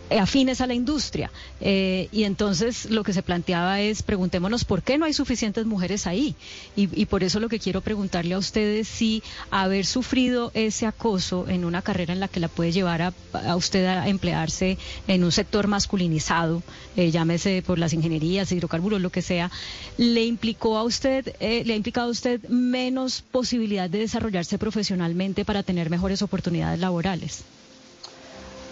afines 0.10 0.62
a 0.62 0.68
la 0.68 0.74
industria. 0.74 1.32
Eh, 1.62 2.08
y 2.12 2.24
entonces 2.24 2.90
lo 2.90 3.04
que 3.04 3.14
se 3.14 3.24
planteaba 3.24 3.82
es, 3.82 4.04
preguntémonos 4.04 4.66
por 4.66 4.84
qué 4.84 4.98
no 4.98 5.06
hay 5.06 5.14
suficientes 5.14 5.66
mujeres 5.66 6.08
ahí. 6.08 6.36
Y, 6.76 7.06
por 7.06 7.24
eso 7.24 7.40
lo 7.40 7.50
que 7.50 7.60
quiero 7.60 7.82
preguntarle 7.82 8.36
a 8.36 8.38
ustedes 8.38 8.88
si 8.88 9.24
haber 9.50 9.86
sufrido 9.86 10.52
ese 10.54 10.86
acoso 10.86 11.48
en 11.48 11.66
una 11.66 11.82
carrera 11.82 12.14
en 12.14 12.20
la 12.20 12.28
que 12.28 12.40
la 12.40 12.48
puede 12.48 12.72
llevar 12.72 13.02
a, 13.02 13.56
usted 13.56 13.86
a 13.86 14.08
emplearse 14.08 14.78
en 15.08 15.24
un 15.24 15.32
sector 15.32 15.68
masculinizado, 15.68 16.62
eh, 16.96 17.12
llámese 17.12 17.64
por 17.66 17.80
las 17.80 17.94
ingenierías, 17.94 18.52
hidrocarburos, 18.52 19.02
lo 19.02 19.10
que 19.10 19.22
sea, 19.22 19.52
le 19.98 20.26
implicó 20.26 20.78
a 20.78 20.84
usted, 20.84 21.36
le 21.40 21.74
ha 21.74 21.76
implicado 21.76 22.08
a 22.08 22.12
usted 22.12 22.48
menos 22.50 23.24
posibilidad 23.32 23.90
de 23.90 24.00
desarrollarse 24.00 24.58
profesionalmente 24.58 25.46
para 25.46 25.64
tener 25.64 25.90
mejores 25.90 26.22
oportunidades 26.22 26.80
laborales. 26.80 27.44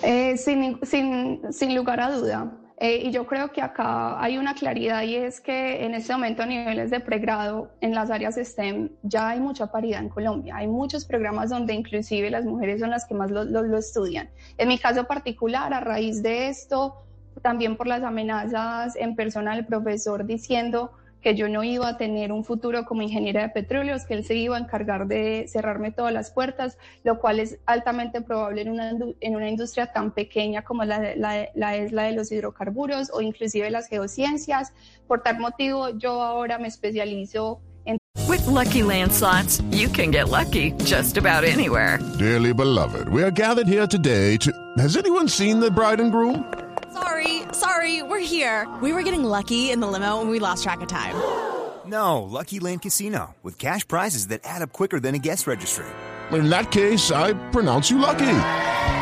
Eh, 0.05 0.37
sin, 0.37 0.79
sin, 0.83 1.41
sin, 1.51 1.75
lugar 1.75 1.99
a 1.99 2.11
duda. 2.11 2.51
Eh, 2.77 3.03
y 3.05 3.11
yo 3.11 3.25
creo 3.25 3.51
que 3.51 3.61
acá 3.61 4.21
hay 4.21 4.37
una 4.37 4.53
claridad 4.53 5.01
y 5.01 5.15
es 5.15 5.41
que 5.41 5.83
en 5.83 5.95
este 5.95 6.13
momento 6.13 6.43
a 6.43 6.45
niveles 6.45 6.91
de 6.91 6.99
pregrado 6.99 7.71
en 7.81 7.95
las 7.95 8.11
áreas 8.11 8.35
STEM 8.35 8.89
ya 9.01 9.29
hay 9.29 9.39
mucha 9.39 9.71
paridad 9.71 10.01
en 10.01 10.09
Colombia. 10.09 10.57
Hay 10.57 10.67
muchos 10.67 11.05
programas 11.05 11.49
donde 11.49 11.73
inclusive 11.73 12.29
las 12.29 12.45
mujeres 12.45 12.81
son 12.81 12.91
las 12.91 13.05
que 13.05 13.15
más 13.15 13.31
lo, 13.31 13.45
lo 13.45 13.77
estudian. 13.77 14.29
En 14.59 14.67
mi 14.67 14.77
caso 14.77 15.05
particular, 15.05 15.73
a 15.73 15.79
raíz 15.79 16.21
de 16.21 16.49
esto, 16.49 16.95
también 17.41 17.75
por 17.75 17.87
las 17.87 18.03
amenazas 18.03 18.95
en 18.95 19.15
persona 19.15 19.55
del 19.55 19.65
profesor 19.65 20.25
diciendo 20.25 20.91
que 21.25 21.33
yo 21.33 21.49
no 21.49 21.63
iba 21.63 21.87
a 21.87 21.97
tener 21.97 22.31
un 22.31 22.43
futuro 22.43 22.85
como 22.85 23.01
ingeniera 23.01 23.41
de 23.41 23.49
petróleos, 23.49 24.05
que 24.05 24.13
él 24.13 24.23
se 24.23 24.35
iba 24.35 24.57
a 24.57 24.59
encargar 24.59 25.07
de 25.07 25.47
cerrarme 25.47 25.89
todas 25.89 26.13
las 26.13 26.29
puertas, 26.29 26.77
lo 27.03 27.19
cual 27.19 27.39
es 27.39 27.57
altamente 27.65 28.21
probable 28.21 28.61
en 28.61 28.69
una, 28.69 28.91
en 28.91 29.35
una 29.35 29.49
industria 29.49 29.91
tan 29.91 30.11
pequeña 30.11 30.61
como 30.61 30.85
la, 30.85 31.15
la, 31.15 31.47
la 31.55 31.75
es 31.77 31.91
la 31.91 32.03
de 32.03 32.11
los 32.11 32.31
hidrocarburos 32.31 33.09
o 33.11 33.21
inclusive 33.21 33.71
las 33.71 33.87
geociencias. 33.87 34.71
Por 35.07 35.23
tal 35.23 35.39
motivo, 35.39 35.89
yo 35.97 36.21
ahora 36.21 36.59
me 36.59 36.67
especializo 36.67 37.59
en... 37.85 37.97
With 38.29 38.45
lucky 38.45 38.83
landslots, 38.83 39.63
you 39.71 39.89
can 39.89 40.11
get 40.11 40.29
lucky 40.29 40.73
just 40.83 41.17
about 41.17 41.43
anywhere. 41.43 41.97
Dearly 42.19 42.53
beloved, 42.53 43.09
we 43.09 43.23
are 43.23 43.31
gathered 43.31 43.67
here 43.67 43.87
today 43.87 44.37
to... 44.37 44.51
Has 44.77 44.95
anyone 44.95 45.27
seen 45.27 45.59
the 45.59 45.71
bride 45.71 45.99
and 45.99 46.11
groom? 46.11 46.45
Sorry, 46.93 47.34
sorry, 47.55 48.03
we're 48.03 48.19
here. 48.19 48.67
We 48.81 48.93
were 48.93 49.03
getting 49.03 49.23
lucky 49.23 49.71
in 49.71 49.79
the 49.79 49.87
limo 49.87 50.21
and 50.21 50.29
we 50.29 50.39
lost 50.39 50.63
track 50.63 50.81
of 50.81 50.87
time. 50.87 51.15
No, 51.85 52.23
Lucky 52.23 52.59
Land 52.59 52.81
Casino, 52.81 53.35
with 53.43 53.59
cash 53.59 53.87
prizes 53.87 54.29
that 54.29 54.41
add 54.43 54.63
up 54.63 54.73
quicker 54.73 54.99
than 54.99 55.13
a 55.13 55.19
guest 55.19 55.45
registry. 55.45 55.85
In 56.31 56.49
that 56.49 56.71
case, 56.71 57.11
I 57.11 57.33
pronounce 57.51 57.91
you 57.91 57.99
lucky. 57.99 58.41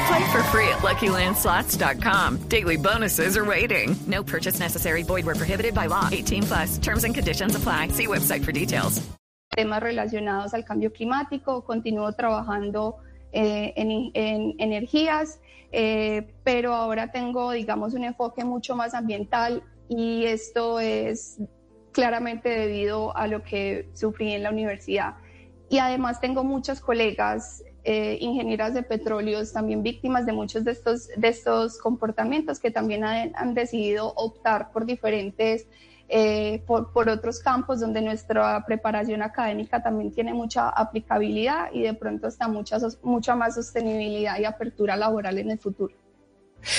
Play 0.07 0.31
for 0.33 0.43
free 0.51 0.67
at 0.67 0.79
LuckyLandSlots.com. 0.79 2.49
Daily 2.49 2.75
bonuses 2.75 3.37
are 3.37 3.45
waiting. 3.45 3.95
No 4.05 4.21
purchase 4.21 4.59
necessary. 4.59 5.01
Void 5.03 5.25
where 5.25 5.35
prohibited 5.35 5.73
by 5.73 5.85
law. 5.85 6.09
18 6.11 6.43
plus. 6.43 6.77
Terms 6.77 7.05
and 7.05 7.15
conditions 7.15 7.55
apply. 7.55 7.87
See 7.87 8.07
website 8.07 8.43
for 8.43 8.51
details. 8.51 9.01
Temas 9.55 9.81
relacionados 9.81 10.53
al 10.53 10.65
cambio 10.65 10.91
climático. 10.91 11.63
Continúo 11.63 12.11
trabajando 12.13 12.97
eh, 13.31 13.71
en, 13.77 14.11
en 14.13 14.55
energías. 14.59 15.39
Eh, 15.75 16.35
pero 16.43 16.75
ahora 16.75 17.11
tengo, 17.11 17.51
digamos, 17.51 17.95
un 17.95 18.03
enfoque 18.03 18.45
mucho 18.45 18.75
más 18.75 18.93
ambiental 18.93 19.63
y 19.89 20.25
esto 20.25 20.79
es 20.79 21.39
claramente 21.91 22.47
debido 22.47 23.17
a 23.17 23.25
lo 23.25 23.43
que 23.43 23.89
sufrí 23.93 24.33
en 24.33 24.43
la 24.43 24.51
universidad. 24.51 25.15
Y 25.69 25.79
además 25.79 26.21
tengo 26.21 26.43
muchas 26.43 26.79
colegas 26.79 27.63
eh, 27.83 28.19
ingenieras 28.21 28.75
de 28.75 28.83
petróleos 28.83 29.51
también 29.51 29.81
víctimas 29.81 30.27
de 30.27 30.33
muchos 30.33 30.63
de 30.63 30.71
estos, 30.71 31.07
de 31.17 31.27
estos 31.27 31.79
comportamientos 31.79 32.59
que 32.59 32.69
también 32.69 33.03
han 33.03 33.53
decidido 33.55 34.13
optar 34.15 34.71
por 34.71 34.85
diferentes 34.85 35.67
eh, 36.09 36.61
por, 36.67 36.91
por, 36.91 37.09
otros 37.09 37.39
campos 37.39 37.79
donde 37.79 38.01
nuestra 38.01 38.63
preparación 38.65 39.21
académica 39.21 39.81
también 39.81 40.11
tiene 40.11 40.33
mucha 40.33 40.69
aplicabilidad 40.69 41.69
y 41.71 41.81
de 41.81 41.93
pronto 41.93 42.27
está 42.27 42.47
mucha, 42.47 42.77
mucha 43.01 43.35
más 43.35 43.55
sostenibilidad 43.55 44.37
y 44.39 44.45
apertura 44.45 44.95
laboral 44.95 45.37
en 45.39 45.51
el 45.51 45.59
futuro. 45.59 45.95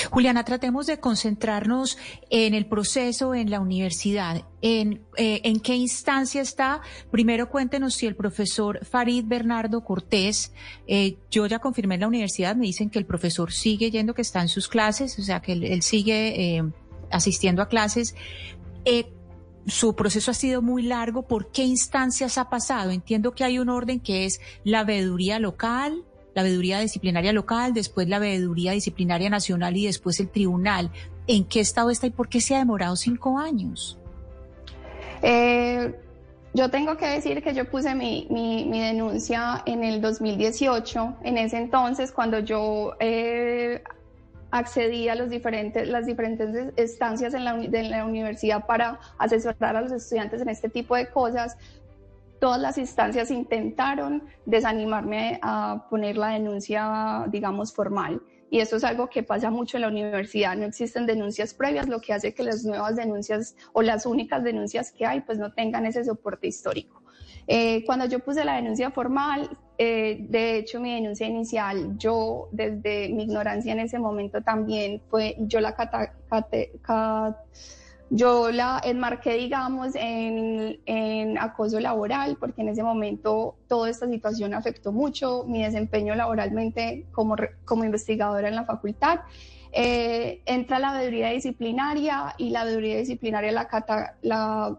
Juliana, 0.09 0.43
tratemos 0.43 0.87
de 0.87 0.99
concentrarnos 0.99 1.97
en 2.29 2.53
el 2.53 2.65
proceso 2.65 3.35
en 3.35 3.51
la 3.51 3.59
universidad. 3.59 4.43
En, 4.61 5.01
eh, 5.15 5.41
¿En 5.43 5.59
qué 5.59 5.75
instancia 5.75 6.41
está? 6.41 6.81
Primero 7.11 7.49
cuéntenos 7.49 7.93
si 7.93 8.07
el 8.07 8.15
profesor 8.15 8.83
Farid 8.83 9.25
Bernardo 9.27 9.83
Cortés, 9.83 10.53
eh, 10.87 11.17
yo 11.29 11.45
ya 11.45 11.59
confirmé 11.59 11.95
en 11.95 12.01
la 12.01 12.07
universidad, 12.07 12.55
me 12.55 12.65
dicen 12.65 12.89
que 12.89 12.99
el 12.99 13.05
profesor 13.05 13.51
sigue 13.51 13.91
yendo, 13.91 14.13
que 14.13 14.23
está 14.23 14.41
en 14.41 14.49
sus 14.49 14.67
clases, 14.67 15.19
o 15.19 15.21
sea, 15.21 15.41
que 15.41 15.51
él, 15.53 15.81
sigue 15.81 16.63
asistiendo 17.11 17.61
a 17.61 17.67
clases 17.67 18.15
su 19.67 19.95
proceso 19.95 20.31
ha 20.31 20.33
sido 20.33 20.61
muy 20.61 20.83
largo. 20.83 21.23
¿Por 21.23 21.51
qué 21.51 21.63
instancias 21.63 22.37
ha 22.37 22.49
pasado? 22.49 22.91
Entiendo 22.91 23.33
que 23.33 23.43
hay 23.43 23.59
un 23.59 23.69
orden 23.69 23.99
que 23.99 24.25
es 24.25 24.39
la 24.63 24.83
veeduría 24.83 25.39
local, 25.39 26.03
la 26.33 26.43
veeduría 26.43 26.79
disciplinaria 26.79 27.33
local, 27.33 27.73
después 27.73 28.07
la 28.07 28.19
veeduría 28.19 28.73
disciplinaria 28.73 29.29
nacional 29.29 29.75
y 29.77 29.85
después 29.85 30.19
el 30.19 30.29
tribunal. 30.29 30.91
¿En 31.27 31.45
qué 31.45 31.61
estado 31.61 31.89
está 31.89 32.07
y 32.07 32.11
por 32.11 32.29
qué 32.29 32.41
se 32.41 32.55
ha 32.55 32.59
demorado 32.59 32.95
cinco 32.95 33.39
años? 33.39 33.97
Eh, 35.21 35.95
yo 36.53 36.69
tengo 36.69 36.97
que 36.97 37.07
decir 37.07 37.41
que 37.41 37.53
yo 37.53 37.69
puse 37.69 37.95
mi, 37.95 38.27
mi, 38.29 38.79
denuncia 38.79 39.63
en 39.65 39.83
el 39.83 40.01
2018. 40.01 41.17
En 41.23 41.37
ese 41.37 41.57
entonces, 41.57 42.11
cuando 42.11 42.39
yo 42.39 42.93
eh, 42.99 43.81
accedí 44.51 45.09
a 45.09 45.15
los 45.15 45.29
diferentes, 45.29 45.87
las 45.87 46.05
diferentes 46.05 46.73
estancias 46.75 47.33
en 47.33 47.43
la, 47.43 48.05
universidad 48.05 48.65
para 48.65 48.99
asesorar 49.17 49.75
a 49.75 49.81
los 49.81 49.91
estudiantes 49.91 50.41
en 50.41 50.49
este 50.49 50.69
tipo 50.69 50.95
de 50.95 51.09
cosas. 51.09 51.57
Todas 52.39 52.59
las 52.59 52.77
instancias 52.77 53.31
intentaron 53.31 54.23
desanimarme 54.45 55.39
a 55.41 55.87
poner 55.89 56.17
la 56.17 56.29
denuncia, 56.29 57.25
digamos, 57.29 57.73
formal. 57.73 58.21
Y 58.49 58.59
eso 58.59 58.75
es 58.77 58.83
algo 58.83 59.09
que 59.09 59.23
pasa 59.23 59.49
mucho 59.49 59.77
en 59.77 59.81
la 59.81 59.87
universidad. 59.87 60.55
No 60.55 60.65
existen 60.65 61.05
denuncias 61.05 61.53
previas, 61.53 61.87
lo 61.87 61.99
que 61.99 62.13
hace 62.13 62.33
que 62.33 62.43
las 62.43 62.63
nuevas 62.63 62.95
denuncias 62.95 63.55
o 63.73 63.81
las 63.81 64.05
únicas 64.05 64.43
denuncias 64.43 64.91
que 64.91 65.05
hay, 65.05 65.21
pues 65.21 65.37
no 65.37 65.51
tengan 65.53 65.85
ese 65.85 66.05
soporte 66.05 66.47
histórico. 66.47 67.01
Eh, 67.47 67.83
cuando 67.85 68.05
yo 68.05 68.19
puse 68.19 68.45
la 68.45 68.55
denuncia 68.55 68.91
formal, 68.91 69.49
eh, 69.77 70.25
de 70.29 70.57
hecho 70.57 70.79
mi 70.79 70.93
denuncia 70.93 71.27
inicial, 71.27 71.97
yo 71.97 72.47
desde 72.51 73.09
mi 73.09 73.23
ignorancia 73.23 73.73
en 73.73 73.79
ese 73.79 73.99
momento 73.99 74.41
también 74.41 75.01
fue, 75.09 75.35
yo 75.39 75.59
la 75.59 75.75
yo 78.09 78.51
la 78.51 78.79
enmarqué, 78.83 79.33
digamos, 79.33 79.93
en, 79.95 81.37
acoso 81.39 81.79
laboral, 81.79 82.37
porque 82.39 82.61
en 82.61 82.69
ese 82.69 82.83
momento 82.83 83.55
toda 83.67 83.89
esta 83.89 84.07
situación 84.07 84.53
afectó 84.53 84.91
mucho 84.91 85.43
mi 85.47 85.63
desempeño 85.63 86.13
laboralmente 86.15 87.05
como, 87.11 87.35
como 87.65 87.83
investigadora 87.83 88.47
en 88.47 88.55
la 88.55 88.63
facultad. 88.63 89.21
Eh, 89.71 90.41
entra 90.45 90.79
la 90.79 90.93
veeduría 90.93 91.29
disciplinaria 91.31 92.33
y 92.37 92.51
la 92.51 92.63
veeduría 92.63 92.97
disciplinaria 92.97 93.51
la, 93.51 93.67
la 94.21 94.77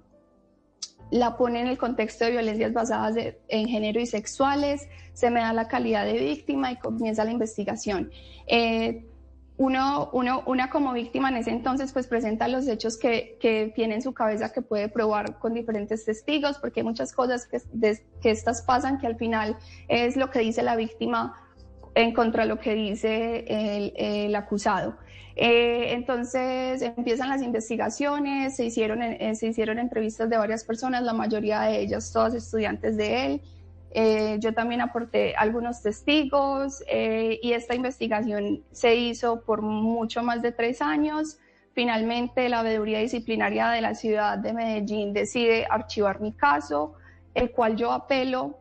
la 1.11 1.37
pone 1.37 1.61
en 1.61 1.67
el 1.69 1.79
contexto 1.79 2.25
de 2.25 2.33
violencias 2.33 2.73
basadas 2.73 3.17
en 3.49 3.69
género 3.69 4.01
y 4.01 4.07
sexuales, 4.07 4.89
se 5.13 5.31
me 5.31 5.41
da 5.41 5.53
la 5.53 5.69
calidad 5.69 6.05
de 6.05 6.19
víctima 6.19 6.73
y 6.73 6.77
comienza 6.77 7.25
la 7.25 7.31
investigación. 7.31 8.11
Eh, 8.47 9.07
uno, 9.59 10.11
uno, 10.13 10.43
una 10.47 10.69
como 10.69 10.93
víctima 10.93 11.31
en 11.31 11.37
ese 11.37 11.51
entonces 11.51 11.93
pues 11.93 12.07
presenta 12.07 12.47
los 12.47 12.69
hechos 12.69 12.99
que, 12.99 13.39
que 13.41 13.73
tiene 13.75 13.95
en 13.95 14.03
su 14.03 14.13
cabeza 14.13 14.53
que 14.53 14.61
puede 14.61 14.89
probar 14.89 15.39
con 15.39 15.55
diferentes 15.55 16.05
testigos, 16.05 16.59
porque 16.59 16.81
hay 16.81 16.85
muchas 16.85 17.13
cosas 17.13 17.47
que, 17.47 17.61
que 18.21 18.31
estas 18.31 18.63
pasan 18.63 18.99
que 18.99 19.07
al 19.07 19.17
final 19.17 19.57
es 19.89 20.17
lo 20.17 20.31
que 20.31 20.41
dice 20.41 20.63
la 20.63 20.77
víctima 20.77 21.41
en 21.95 22.13
contra 22.13 22.43
de 22.43 22.51
lo 22.51 22.59
que 22.59 22.75
dice 22.75 23.45
el, 23.49 23.95
el 23.97 24.35
acusado. 24.35 24.99
Eh, 25.37 25.93
entonces 25.93 26.81
empiezan 26.81 27.28
las 27.28 27.43
investigaciones, 27.43 28.57
se 28.57 28.64
hicieron, 28.64 29.02
eh, 29.02 29.35
se 29.35 29.49
hicieron 29.49 29.78
entrevistas 29.78 30.31
de 30.31 30.38
varias 30.38 30.64
personas, 30.64 31.02
la 31.02 31.12
mayoría 31.12 31.61
de 31.61 31.81
ellas 31.81 32.11
todas 32.12 32.35
estudiantes 32.35 32.97
de 32.97 33.26
él. 33.26 33.43
Eh, 33.90 34.38
yo 34.40 34.52
también 34.55 34.81
aporté 34.81 35.35
algunos 35.37 35.83
testigos 35.83 36.83
y 36.90 37.52
esta 37.52 37.75
investigación 37.75 38.62
se 38.73 38.97
hizo 38.97 39.43
por 39.43 39.62
mucho 39.62 40.23
más 40.23 40.43
de 40.43 40.52
tres 40.52 40.83
años. 40.83 41.38
Finalmente, 41.73 42.49
la 42.49 42.62
veeduría 42.62 42.99
disciplinaria 42.99 43.69
de 43.69 43.81
la 43.83 43.95
ciudad 43.95 44.38
de 44.38 44.52
Medellín 44.52 45.12
decide 45.12 45.66
archivar 45.69 46.21
mi 46.21 46.33
caso, 46.33 46.95
el 47.35 47.52
cual 47.52 47.76
yo 47.76 47.93
apelo 47.93 48.61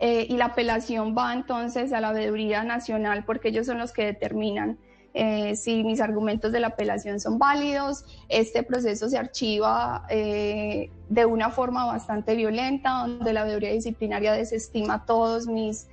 eh, 0.00 0.26
y 0.28 0.36
la 0.36 0.46
apelación 0.46 1.16
va 1.16 1.32
entonces 1.32 1.92
a 1.92 2.00
la 2.00 2.12
veeduría 2.12 2.62
nacional 2.62 3.24
porque 3.24 3.48
ellos 3.48 3.66
son 3.66 3.78
los 3.78 3.92
que 3.92 4.04
determinan 4.04 4.78
eh, 5.14 5.56
si 5.56 5.82
mis 5.84 6.00
argumentos 6.00 6.52
de 6.52 6.60
la 6.60 6.68
apelación 6.68 7.20
son 7.20 7.38
válidos. 7.38 8.04
Este 8.28 8.62
proceso 8.62 9.08
se 9.08 9.18
archiva 9.18 10.06
eh, 10.08 10.90
de 11.08 11.26
una 11.26 11.50
forma 11.50 11.86
bastante 11.86 12.34
violenta, 12.34 13.06
donde 13.06 13.32
la 13.32 13.44
veeduría 13.44 13.72
disciplinaria 13.72 14.32
desestima 14.32 15.04
todos 15.04 15.46
mis, 15.46 15.88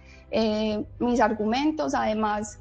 mis 0.99 1.19
argumentos. 1.19 1.95
Además, 1.95 2.59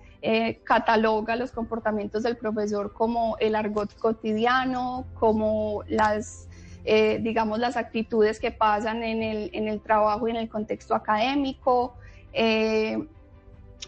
cataloga 0.62 1.36
los 1.36 1.50
comportamientos 1.50 2.22
del 2.22 2.36
profesor 2.36 2.92
como 2.92 3.36
el 3.40 3.54
argot 3.54 3.94
cotidiano, 3.98 5.04
como 5.18 5.82
las 5.86 6.48
eh, 6.86 7.18
digamos, 7.22 7.58
las 7.58 7.78
actitudes 7.78 8.38
que 8.38 8.50
pasan 8.50 9.02
en 9.02 9.22
el, 9.22 9.50
en 9.54 9.68
el 9.68 9.80
trabajo 9.80 10.28
y 10.28 10.32
en 10.32 10.36
el 10.36 10.50
contexto 10.50 10.94
académico. 10.94 11.96
Eh, 12.34 13.08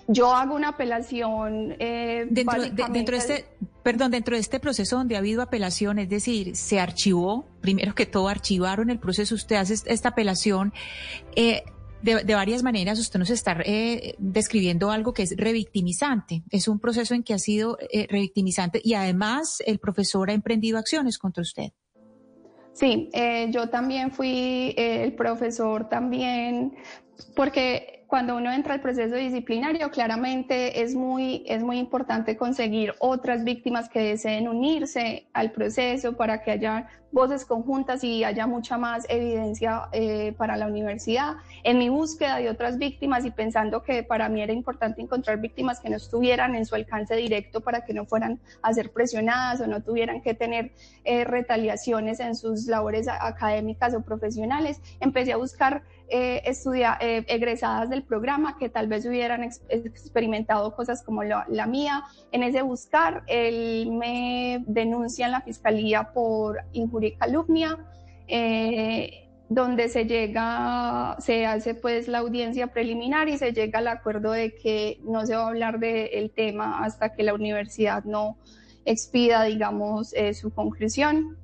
yo 0.08 0.32
hago 0.34 0.54
una 0.54 0.68
apelación. 0.68 1.76
Eh, 1.78 2.26
dentro, 2.30 2.62
de, 2.62 2.70
dentro 2.70 3.16
de 3.16 3.18
este, 3.18 3.46
perdón, 3.82 4.10
dentro 4.10 4.34
de 4.34 4.40
este 4.40 4.60
proceso 4.60 4.96
donde 4.96 5.16
ha 5.16 5.18
habido 5.18 5.42
apelación, 5.42 5.98
es 5.98 6.08
decir, 6.08 6.56
se 6.56 6.80
archivó, 6.80 7.46
primero 7.60 7.94
que 7.94 8.06
todo, 8.06 8.28
archivaron 8.28 8.90
el 8.90 8.98
proceso, 8.98 9.34
usted 9.34 9.56
hace 9.56 9.74
esta 9.86 10.10
apelación. 10.10 10.72
de, 11.34 11.62
de, 12.02 12.34
varias 12.34 12.62
maneras, 12.62 12.98
usted 12.98 13.18
nos 13.18 13.30
está 13.30 13.56
describiendo 14.18 14.90
algo 14.90 15.12
que 15.12 15.22
es 15.22 15.34
revictimizante. 15.36 16.42
Es 16.50 16.68
un 16.68 16.78
proceso 16.78 17.14
en 17.14 17.22
que 17.22 17.34
ha 17.34 17.38
sido 17.38 17.78
revictimizante 18.08 18.80
y 18.84 18.94
además 18.94 19.62
el 19.66 19.78
profesor 19.78 20.30
ha 20.30 20.34
emprendido 20.34 20.78
acciones 20.78 21.18
contra 21.18 21.42
usted. 21.42 21.72
Sí, 22.76 23.08
eh, 23.14 23.48
yo 23.50 23.70
también 23.70 24.10
fui 24.10 24.74
eh, 24.76 25.02
el 25.02 25.14
profesor 25.14 25.88
también, 25.88 26.76
porque 27.34 27.95
cuando 28.06 28.36
uno 28.36 28.52
entra 28.52 28.75
al 28.75 28.80
proceso 28.80 29.16
disciplinario, 29.16 29.90
claramente 29.90 30.82
es 30.82 30.94
muy, 30.94 31.42
es 31.46 31.62
muy 31.62 31.78
importante 31.78 32.36
conseguir 32.36 32.94
otras 33.00 33.42
víctimas 33.42 33.88
que 33.88 34.00
deseen 34.00 34.48
unirse 34.48 35.26
al 35.32 35.50
proceso 35.50 36.16
para 36.16 36.42
que 36.42 36.52
haya 36.52 36.88
voces 37.10 37.44
conjuntas 37.44 38.04
y 38.04 38.25
haya 38.25 38.46
mucha 38.46 38.76
más 38.76 39.06
evidencia 39.08 39.88
eh, 39.92 40.34
para 40.36 40.56
la 40.56 40.66
universidad. 40.66 41.36
En 41.64 41.78
mi 41.78 41.88
búsqueda 41.88 42.36
de 42.36 42.50
otras 42.50 42.78
víctimas 42.78 43.25
y 43.25 43.30
pensando 43.30 43.82
que 43.82 44.02
para 44.02 44.28
mí 44.28 44.42
era 44.42 44.52
importante 44.52 45.00
encontrar 45.00 45.40
víctimas 45.40 45.80
que 45.80 45.88
no 45.88 45.96
estuvieran 45.96 46.54
en 46.54 46.66
su 46.66 46.75
alcance 46.75 47.16
directo 47.16 47.60
para 47.60 47.84
que 47.84 47.94
no 47.94 48.04
fueran 48.04 48.38
a 48.62 48.72
ser 48.75 48.92
presionadas 48.92 49.60
o 49.60 49.66
no 49.66 49.82
tuvieran 49.82 50.20
que 50.20 50.34
tener 50.34 50.72
eh, 51.04 51.25
retaliaciones 51.25 52.20
en 52.20 52.36
sus 52.36 52.66
labores 52.66 53.08
académicas 53.08 53.94
o 53.94 54.02
profesionales, 54.02 54.80
empecé 55.00 55.32
a 55.32 55.38
buscar 55.38 55.82
eh, 56.08 56.42
eh, 56.44 57.25
egresadas 57.28 57.90
del 57.90 58.02
programa 58.02 58.56
que 58.58 58.68
tal 58.68 58.88
vez 58.88 59.06
hubieran 59.06 59.42
experimentado 59.42 60.75
cosas 60.75 61.02
como 61.02 61.22
la, 61.22 61.66
mía. 61.66 62.04
En 62.32 62.42
ese 62.42 62.62
buscar, 62.62 63.22
él 63.26 63.90
me 63.92 64.64
denuncia 64.66 65.26
en 65.26 65.32
la 65.32 65.40
fiscalía 65.40 66.12
por 66.12 66.60
injuria 66.72 67.10
y 67.10 67.16
calumnia. 67.16 67.78
Eh, 68.28 69.22
donde 69.48 69.88
se 69.88 70.06
llega, 70.06 71.16
se 71.20 71.46
hace 71.46 71.75
pues 71.75 72.08
la 72.08 72.18
audiencia 72.18 72.66
preliminar 72.68 73.28
y 73.28 73.38
se 73.38 73.52
llega 73.52 73.78
al 73.78 73.88
acuerdo 73.88 74.32
de 74.32 74.56
que 74.56 74.98
no 75.04 75.25
se 75.25 75.36
va 75.36 75.44
a 75.44 75.48
hablar 75.48 75.78
del 75.78 76.30
tema 76.30 76.84
hasta 76.84 77.14
que 77.14 77.22
la 77.22 77.32
universidad 77.32 78.02
no 78.04 78.38
expida, 78.84 79.44
digamos, 79.44 80.12
eh, 80.14 80.34
su 80.34 80.50
conclusión. 80.50 81.36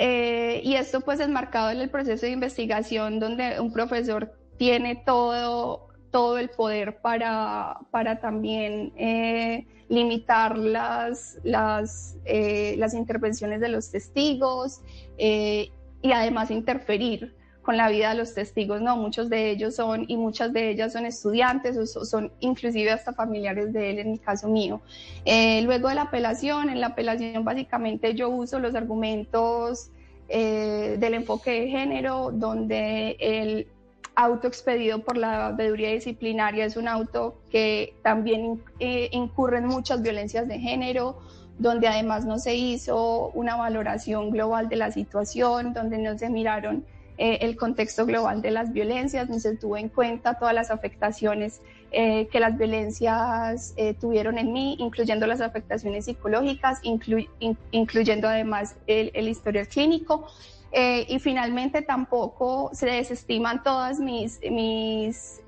Eh, 0.00 0.60
y 0.62 0.76
esto 0.76 1.00
pues 1.00 1.18
es 1.18 1.28
marcado 1.28 1.72
en 1.72 1.80
el 1.80 1.90
proceso 1.90 2.24
de 2.24 2.30
investigación 2.30 3.18
donde 3.18 3.58
un 3.58 3.72
profesor 3.72 4.32
tiene 4.56 4.94
todo, 4.94 5.88
todo 6.12 6.38
el 6.38 6.50
poder 6.50 7.00
para, 7.00 7.80
para 7.90 8.20
también 8.20 8.92
eh, 8.96 9.66
limitar 9.88 10.56
las, 10.56 11.40
las, 11.42 12.16
eh, 12.26 12.76
las, 12.78 12.94
intervenciones 12.94 13.60
de 13.60 13.70
los 13.70 13.90
testigos 13.90 14.82
y 15.18 16.12
además 16.12 16.52
interferir 16.52 17.34
con 17.68 17.76
la 17.76 17.90
vida 17.90 18.08
de 18.08 18.14
los 18.14 18.32
testigos, 18.32 18.80
no, 18.80 18.96
muchos 18.96 19.28
de 19.28 19.50
ellos 19.50 19.74
son 19.74 20.06
y 20.08 20.16
muchas 20.16 20.54
de 20.54 20.70
ellas 20.70 20.94
son 20.94 21.04
estudiantes 21.04 21.76
o 21.76 22.06
son 22.06 22.32
inclusive 22.40 22.90
hasta 22.90 23.12
familiares 23.12 23.74
de 23.74 23.90
él 23.90 23.98
en 23.98 24.12
el 24.12 24.20
caso 24.20 24.48
mío. 24.48 24.80
Eh, 25.26 25.60
luego 25.60 25.90
de 25.90 25.96
la 25.96 26.04
apelación, 26.04 26.70
en 26.70 26.80
la 26.80 26.86
apelación 26.86 27.44
básicamente 27.44 28.14
yo 28.14 28.30
uso 28.30 28.58
los 28.58 28.74
argumentos 28.74 29.90
eh, 30.30 30.96
del 30.98 31.12
enfoque 31.12 31.60
de 31.60 31.68
género, 31.68 32.30
donde 32.32 33.18
el 33.20 33.66
auto 34.14 34.48
expedido 34.48 35.00
por 35.00 35.18
la 35.18 35.50
veeduría 35.50 35.90
disciplinaria 35.90 36.64
es 36.64 36.78
un 36.78 36.88
auto 36.88 37.36
que 37.50 37.92
también 38.02 38.62
eh, 38.80 39.10
incurre 39.12 39.58
en 39.58 39.66
muchas 39.66 40.00
violencias 40.00 40.48
de 40.48 40.58
género, 40.58 41.18
donde 41.58 41.86
además 41.86 42.24
no 42.24 42.38
se 42.38 42.54
hizo 42.54 43.28
una 43.34 43.56
valoración 43.56 44.30
global 44.30 44.70
de 44.70 44.76
la 44.76 44.90
situación, 44.90 45.74
donde 45.74 45.98
no 45.98 46.16
se 46.16 46.30
miraron 46.30 46.86
eh, 47.18 47.38
el 47.42 47.56
contexto 47.56 48.06
global 48.06 48.42
de 48.42 48.52
las 48.52 48.72
violencias, 48.72 49.28
ni 49.28 49.40
se 49.40 49.56
tuvo 49.56 49.76
en 49.76 49.88
cuenta 49.88 50.38
todas 50.38 50.54
las 50.54 50.70
afectaciones 50.70 51.60
eh, 51.90 52.28
que 52.28 52.38
las 52.38 52.56
violencias 52.56 53.74
eh, 53.76 53.94
tuvieron 53.94 54.38
en 54.38 54.52
mí, 54.52 54.76
incluyendo 54.78 55.26
las 55.26 55.40
afectaciones 55.40 56.04
psicológicas, 56.04 56.78
incluyendo 57.72 58.28
además 58.28 58.76
el, 58.86 59.10
el 59.14 59.28
historial 59.28 59.66
clínico. 59.66 60.28
y 60.72 61.18
finalmente 61.18 61.82
tampoco 61.82 62.70
se 62.72 62.86
desestiman 62.86 63.62
todas 63.62 63.98
mis, 63.98 64.38
mis 64.50 65.40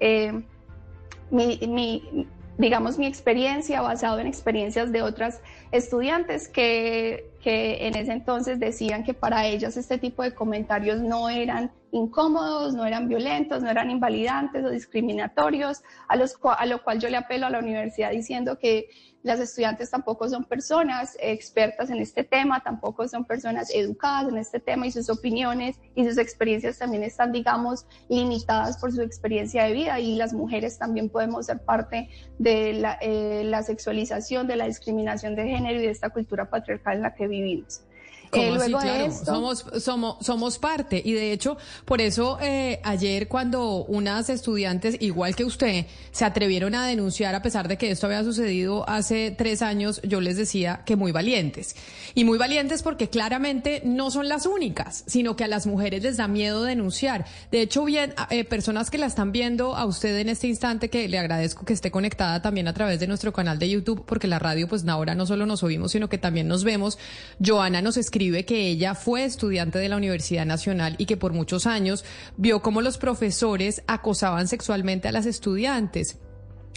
mi, 1.30 1.58
mi, 1.68 2.26
digamos, 2.58 2.98
mi 2.98 3.06
experiencia 3.06 3.80
basado 3.80 4.18
en 4.18 4.26
experiencias 4.26 4.92
de 4.92 5.02
otras 5.02 5.40
estudiantes 5.72 6.48
que, 6.48 7.30
que 7.42 7.86
en 7.86 7.96
ese 7.96 8.12
entonces 8.12 8.60
decían 8.60 9.02
que 9.02 9.14
para 9.14 9.46
ellas 9.46 9.76
este 9.76 9.98
tipo 9.98 10.22
de 10.22 10.34
comentarios 10.34 11.00
no 11.00 11.28
eran 11.28 11.72
incómodos, 11.92 12.74
no 12.74 12.84
eran 12.84 13.08
violentos, 13.08 13.62
no 13.62 13.70
eran 13.70 13.90
invalidantes 13.90 14.64
o 14.64 14.70
discriminatorios, 14.70 15.82
a, 16.08 16.16
los, 16.16 16.38
a 16.42 16.66
lo 16.66 16.82
cual 16.82 17.00
yo 17.00 17.08
le 17.08 17.16
apelo 17.16 17.46
a 17.46 17.50
la 17.50 17.58
universidad 17.58 18.10
diciendo 18.10 18.58
que 18.58 18.88
las 19.22 19.38
estudiantes 19.38 19.90
tampoco 19.90 20.28
son 20.28 20.44
personas 20.44 21.16
expertas 21.20 21.90
en 21.90 21.98
este 21.98 22.24
tema, 22.24 22.62
tampoco 22.62 23.06
son 23.06 23.26
personas 23.26 23.70
educadas 23.74 24.32
en 24.32 24.38
este 24.38 24.60
tema 24.60 24.86
y 24.86 24.92
sus 24.92 25.10
opiniones 25.10 25.78
y 25.94 26.06
sus 26.06 26.16
experiencias 26.16 26.78
también 26.78 27.02
están, 27.02 27.30
digamos, 27.30 27.86
limitadas 28.08 28.78
por 28.78 28.92
su 28.92 29.02
experiencia 29.02 29.64
de 29.64 29.72
vida 29.72 30.00
y 30.00 30.16
las 30.16 30.32
mujeres 30.32 30.78
también 30.78 31.10
podemos 31.10 31.46
ser 31.46 31.62
parte 31.64 32.08
de 32.38 32.72
la, 32.72 32.98
eh, 33.02 33.42
la 33.44 33.62
sexualización, 33.62 34.46
de 34.46 34.56
la 34.56 34.66
discriminación 34.66 35.34
de 35.34 35.48
género 35.48 35.78
y 35.78 35.82
de 35.82 35.90
esta 35.90 36.08
cultura 36.10 36.48
patriarcal 36.48 36.96
en 36.96 37.02
la 37.02 37.14
que 37.14 37.28
revivir. 37.30 37.89
Vivimos. 38.38 38.62
Eh, 38.62 38.68
luego 38.68 38.80
de 38.80 39.12
somos, 39.12 39.64
somos, 39.78 40.24
somos 40.24 40.58
parte. 40.58 41.00
Y 41.04 41.12
de 41.12 41.32
hecho, 41.32 41.56
por 41.84 42.00
eso 42.00 42.38
eh, 42.40 42.80
ayer 42.84 43.28
cuando 43.28 43.84
unas 43.84 44.30
estudiantes, 44.30 44.96
igual 45.00 45.34
que 45.34 45.44
usted, 45.44 45.86
se 46.12 46.24
atrevieron 46.24 46.74
a 46.74 46.86
denunciar, 46.86 47.34
a 47.34 47.42
pesar 47.42 47.68
de 47.68 47.76
que 47.76 47.90
esto 47.90 48.06
había 48.06 48.22
sucedido 48.24 48.88
hace 48.88 49.34
tres 49.36 49.62
años, 49.62 50.00
yo 50.02 50.20
les 50.20 50.36
decía 50.36 50.82
que 50.84 50.96
muy 50.96 51.12
valientes. 51.12 51.76
Y 52.14 52.24
muy 52.24 52.38
valientes 52.38 52.82
porque 52.82 53.08
claramente 53.08 53.82
no 53.84 54.10
son 54.10 54.28
las 54.28 54.46
únicas, 54.46 55.04
sino 55.06 55.36
que 55.36 55.44
a 55.44 55.48
las 55.48 55.66
mujeres 55.66 56.02
les 56.02 56.16
da 56.16 56.28
miedo 56.28 56.62
denunciar. 56.62 57.26
De 57.50 57.62
hecho, 57.62 57.84
bien, 57.84 58.14
eh, 58.30 58.44
personas 58.44 58.90
que 58.90 58.98
la 58.98 59.06
están 59.06 59.32
viendo 59.32 59.76
a 59.76 59.84
usted 59.86 60.16
en 60.18 60.28
este 60.28 60.46
instante, 60.46 60.90
que 60.90 61.08
le 61.08 61.18
agradezco 61.18 61.64
que 61.64 61.72
esté 61.72 61.90
conectada 61.90 62.42
también 62.42 62.68
a 62.68 62.74
través 62.74 63.00
de 63.00 63.06
nuestro 63.06 63.32
canal 63.32 63.58
de 63.58 63.68
YouTube, 63.68 64.04
porque 64.06 64.26
la 64.26 64.38
radio, 64.38 64.68
pues 64.68 64.86
ahora 64.88 65.14
no 65.14 65.26
solo 65.26 65.46
nos 65.46 65.62
oímos, 65.62 65.92
sino 65.92 66.08
que 66.08 66.18
también 66.18 66.48
nos 66.48 66.64
vemos. 66.64 66.98
Joana 67.44 67.82
nos 67.82 67.96
escribe 67.96 68.19
escribe 68.20 68.44
que 68.44 68.68
ella 68.68 68.94
fue 68.94 69.24
estudiante 69.24 69.78
de 69.78 69.88
la 69.88 69.96
Universidad 69.96 70.44
Nacional 70.44 70.94
y 70.98 71.06
que 71.06 71.16
por 71.16 71.32
muchos 71.32 71.66
años 71.66 72.04
vio 72.36 72.60
cómo 72.60 72.82
los 72.82 72.98
profesores 72.98 73.82
acosaban 73.86 74.46
sexualmente 74.46 75.08
a 75.08 75.12
las 75.12 75.24
estudiantes. 75.24 76.18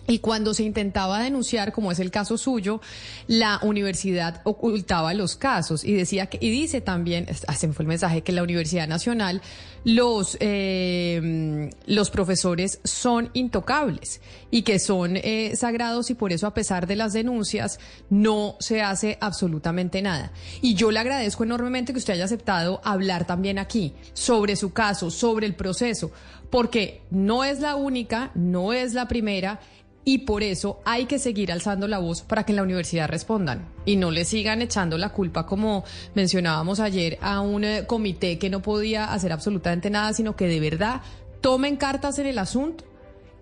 Y 0.06 0.20
cuando 0.20 0.54
se 0.54 0.63
intentaba 0.63 1.22
denunciar, 1.22 1.72
como 1.72 1.92
es 1.92 2.00
el 2.00 2.12
caso 2.12 2.38
suyo, 2.38 2.82
la 3.28 3.60
universidad 3.63 4.42
ocultaba 4.44 5.13
los 5.13 5.38
casos 5.38 5.86
y 5.86 5.94
decía 5.94 6.26
que, 6.26 6.38
y 6.42 6.50
dice 6.50 6.82
también, 6.82 7.28
hace 7.48 7.72
fue 7.72 7.84
el 7.84 7.88
mensaje, 7.88 8.22
que 8.22 8.34
la 8.34 8.44
Universidad 8.44 8.88
Nacional, 8.88 9.42
los, 9.86 10.38
eh, 10.42 11.70
los 11.86 12.10
profesores 12.10 12.80
son 12.84 13.30
intocables 13.34 14.20
y 14.52 14.63
que 14.63 14.80
son 14.80 15.16
eh, 15.16 15.54
sagrados 15.56 16.10
y 16.10 16.16
por 16.16 16.34
eso, 16.34 16.48
a 16.48 16.54
pesar 16.54 16.86
de 16.86 16.98
las 16.98 17.13
denuncias, 17.13 17.80
no 18.10 18.58
se 18.60 18.82
hace 18.82 19.18
absolutamente 19.22 20.02
nada. 20.02 20.34
Y 20.62 20.76
yo 20.76 20.92
le 20.92 21.00
agradezco 21.00 21.44
enormemente 21.44 21.94
que 21.94 22.00
usted 22.00 22.13
haya 22.13 22.26
aceptado 22.26 22.82
hablar 22.84 23.26
también 23.26 23.58
aquí 23.58 23.94
sobre 24.13 24.58
su 24.58 24.74
caso, 24.74 25.12
sobre 25.12 25.48
el 25.48 25.56
proceso, 25.56 26.12
porque 26.50 27.02
no 27.10 27.44
es 27.44 27.60
la 27.62 27.76
única, 27.76 28.32
no 28.36 28.74
es 28.74 28.94
la 28.94 29.08
primera 29.08 29.60
y 30.06 30.20
por 30.20 30.44
eso 30.44 30.80
hay 30.86 31.06
que 31.06 31.20
seguir 31.20 31.52
alzando 31.52 31.88
la 31.88 32.00
voz 32.00 32.22
para 32.22 32.44
que 32.44 32.52
en 32.52 32.58
la 32.58 32.63
universidad 32.63 33.10
respondan 33.10 33.70
y 33.86 33.96
no 33.96 34.12
le 34.12 34.26
sigan 34.26 34.62
echando 34.62 34.98
la 34.98 35.10
culpa, 35.10 35.46
como 35.46 35.84
mencionábamos 36.13 36.80
ayer, 36.80 37.18
a 37.22 37.42
un 37.42 37.63
eh, 37.63 37.86
comité 37.88 38.38
que 38.38 38.50
no 38.50 38.62
podía 38.62 39.13
hacer 39.13 39.32
absolutamente 39.32 39.89
nada, 39.89 40.13
sino 40.13 40.36
que 40.36 40.48
de 40.48 40.60
verdad 40.60 41.02
tomen 41.42 41.78
cartas 41.78 42.20
en 42.20 42.28
el 42.28 42.38
asunto 42.38 42.84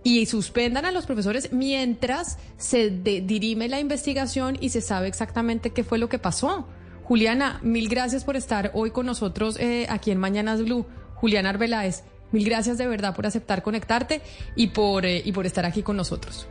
y 0.04 0.26
suspendan 0.26 0.86
a 0.86 0.91
los 0.91 1.06
profesores 1.06 1.52
mientras 1.52 2.38
se 2.58 2.89
dirime 2.89 3.69
la 3.69 3.80
investigación 3.80 4.58
y 4.60 4.69
se 4.69 4.82
sabe 4.82 5.08
exactamente 5.08 5.71
qué 5.71 5.84
fue 5.84 5.97
lo 5.97 6.10
que 6.10 6.19
pasó. 6.19 6.67
Juliana, 7.04 7.60
mil 7.62 7.89
gracias 7.89 8.24
por 8.24 8.36
estar 8.36 8.71
hoy 8.74 8.91
con 8.91 9.06
nosotros 9.06 9.58
eh, 9.60 9.86
aquí 9.89 10.12
en 10.12 10.17
Mañanas 10.17 10.63
Blue. 10.63 10.86
Juliana 11.15 11.50
Arbeláez, 11.50 12.04
mil 12.32 12.46
gracias 12.46 12.78
de 12.78 12.88
verdad 12.88 13.15
por 13.15 13.26
aceptar 13.26 13.63
conectarte 13.63 14.22
y 14.56 14.67
por, 14.67 15.06
eh, 15.06 15.22
y 15.24 15.32
por 15.32 15.46
estar 15.46 15.65
aquí 15.65 15.84
con 15.84 15.98
nosotros. 15.98 16.48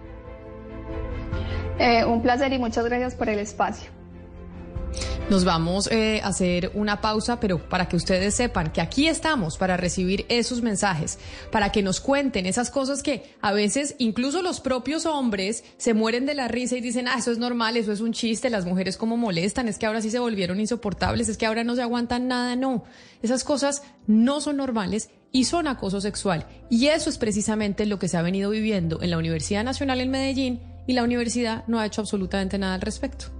Eh, 1.79 2.05
un 2.05 2.21
placer 2.21 2.53
y 2.53 2.59
muchas 2.59 2.85
gracias 2.85 3.14
por 3.14 3.29
el 3.29 3.38
espacio. 3.38 3.90
Nos 5.31 5.45
vamos 5.45 5.88
eh, 5.93 6.21
a 6.25 6.29
hacer 6.29 6.73
una 6.75 7.01
pausa, 7.01 7.38
pero 7.38 7.69
para 7.69 7.88
que 7.88 7.95
ustedes 7.95 8.35
sepan 8.35 8.73
que 8.73 8.81
aquí 8.81 9.07
estamos 9.07 9.59
para 9.59 9.77
recibir 9.77 10.27
esos 10.29 10.61
mensajes, 10.61 11.21
para 11.53 11.71
que 11.71 11.85
nos 11.85 12.01
cuenten 12.01 12.47
esas 12.47 12.69
cosas 12.71 13.01
que 13.01 13.33
a 13.40 13.53
veces 13.53 13.95
incluso 13.99 14.43
los 14.43 14.61
propios 14.61 15.07
hombres 15.07 15.62
se 15.77 15.95
mueren 15.95 16.27
de 16.27 16.35
la 16.35 16.49
risa 16.49 16.77
y 16.77 16.81
dicen, 16.81 17.07
ah, 17.07 17.14
eso 17.16 17.31
es 17.31 17.38
normal, 17.38 17.77
eso 17.77 17.93
es 17.93 18.01
un 18.01 18.12
chiste, 18.12 18.51
las 18.51 18.66
mujeres 18.66 18.97
como 18.97 19.16
molestan, 19.16 19.69
es 19.69 19.79
que 19.79 19.87
ahora 19.87 20.03
sí 20.03 20.11
se 20.11 20.19
volvieron 20.19 20.59
insoportables, 20.59 21.29
es 21.29 21.38
que 21.38 21.47
ahora 21.47 21.62
no 21.62 21.77
se 21.77 21.83
aguantan 21.83 22.27
nada, 22.27 22.57
no. 22.57 22.83
Esas 23.23 23.45
cosas 23.45 23.85
no 24.09 24.40
son 24.40 24.57
normales 24.57 25.11
y 25.33 25.45
son 25.45 25.66
acoso 25.66 26.01
sexual. 26.01 26.47
Y 26.69 26.87
eso 26.87 27.11
es 27.11 27.19
precisamente 27.19 27.87
lo 27.87 27.99
que 27.99 28.09
se 28.09 28.16
ha 28.16 28.23
venido 28.23 28.51
viviendo 28.51 29.03
en 29.03 29.11
la 29.11 29.19
Universidad 29.19 29.64
Nacional 29.64 30.01
en 30.01 30.11
Medellín 30.11 30.61
y 30.87 30.93
la 30.93 31.05
universidad 31.05 31.64
no 31.66 31.79
ha 31.79 31.87
hecho 31.87 32.01
absolutamente 32.01 32.59
nada 32.59 32.75
al 32.75 32.81
respecto. 32.81 33.39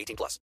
18 0.01 0.15
plus. 0.15 0.39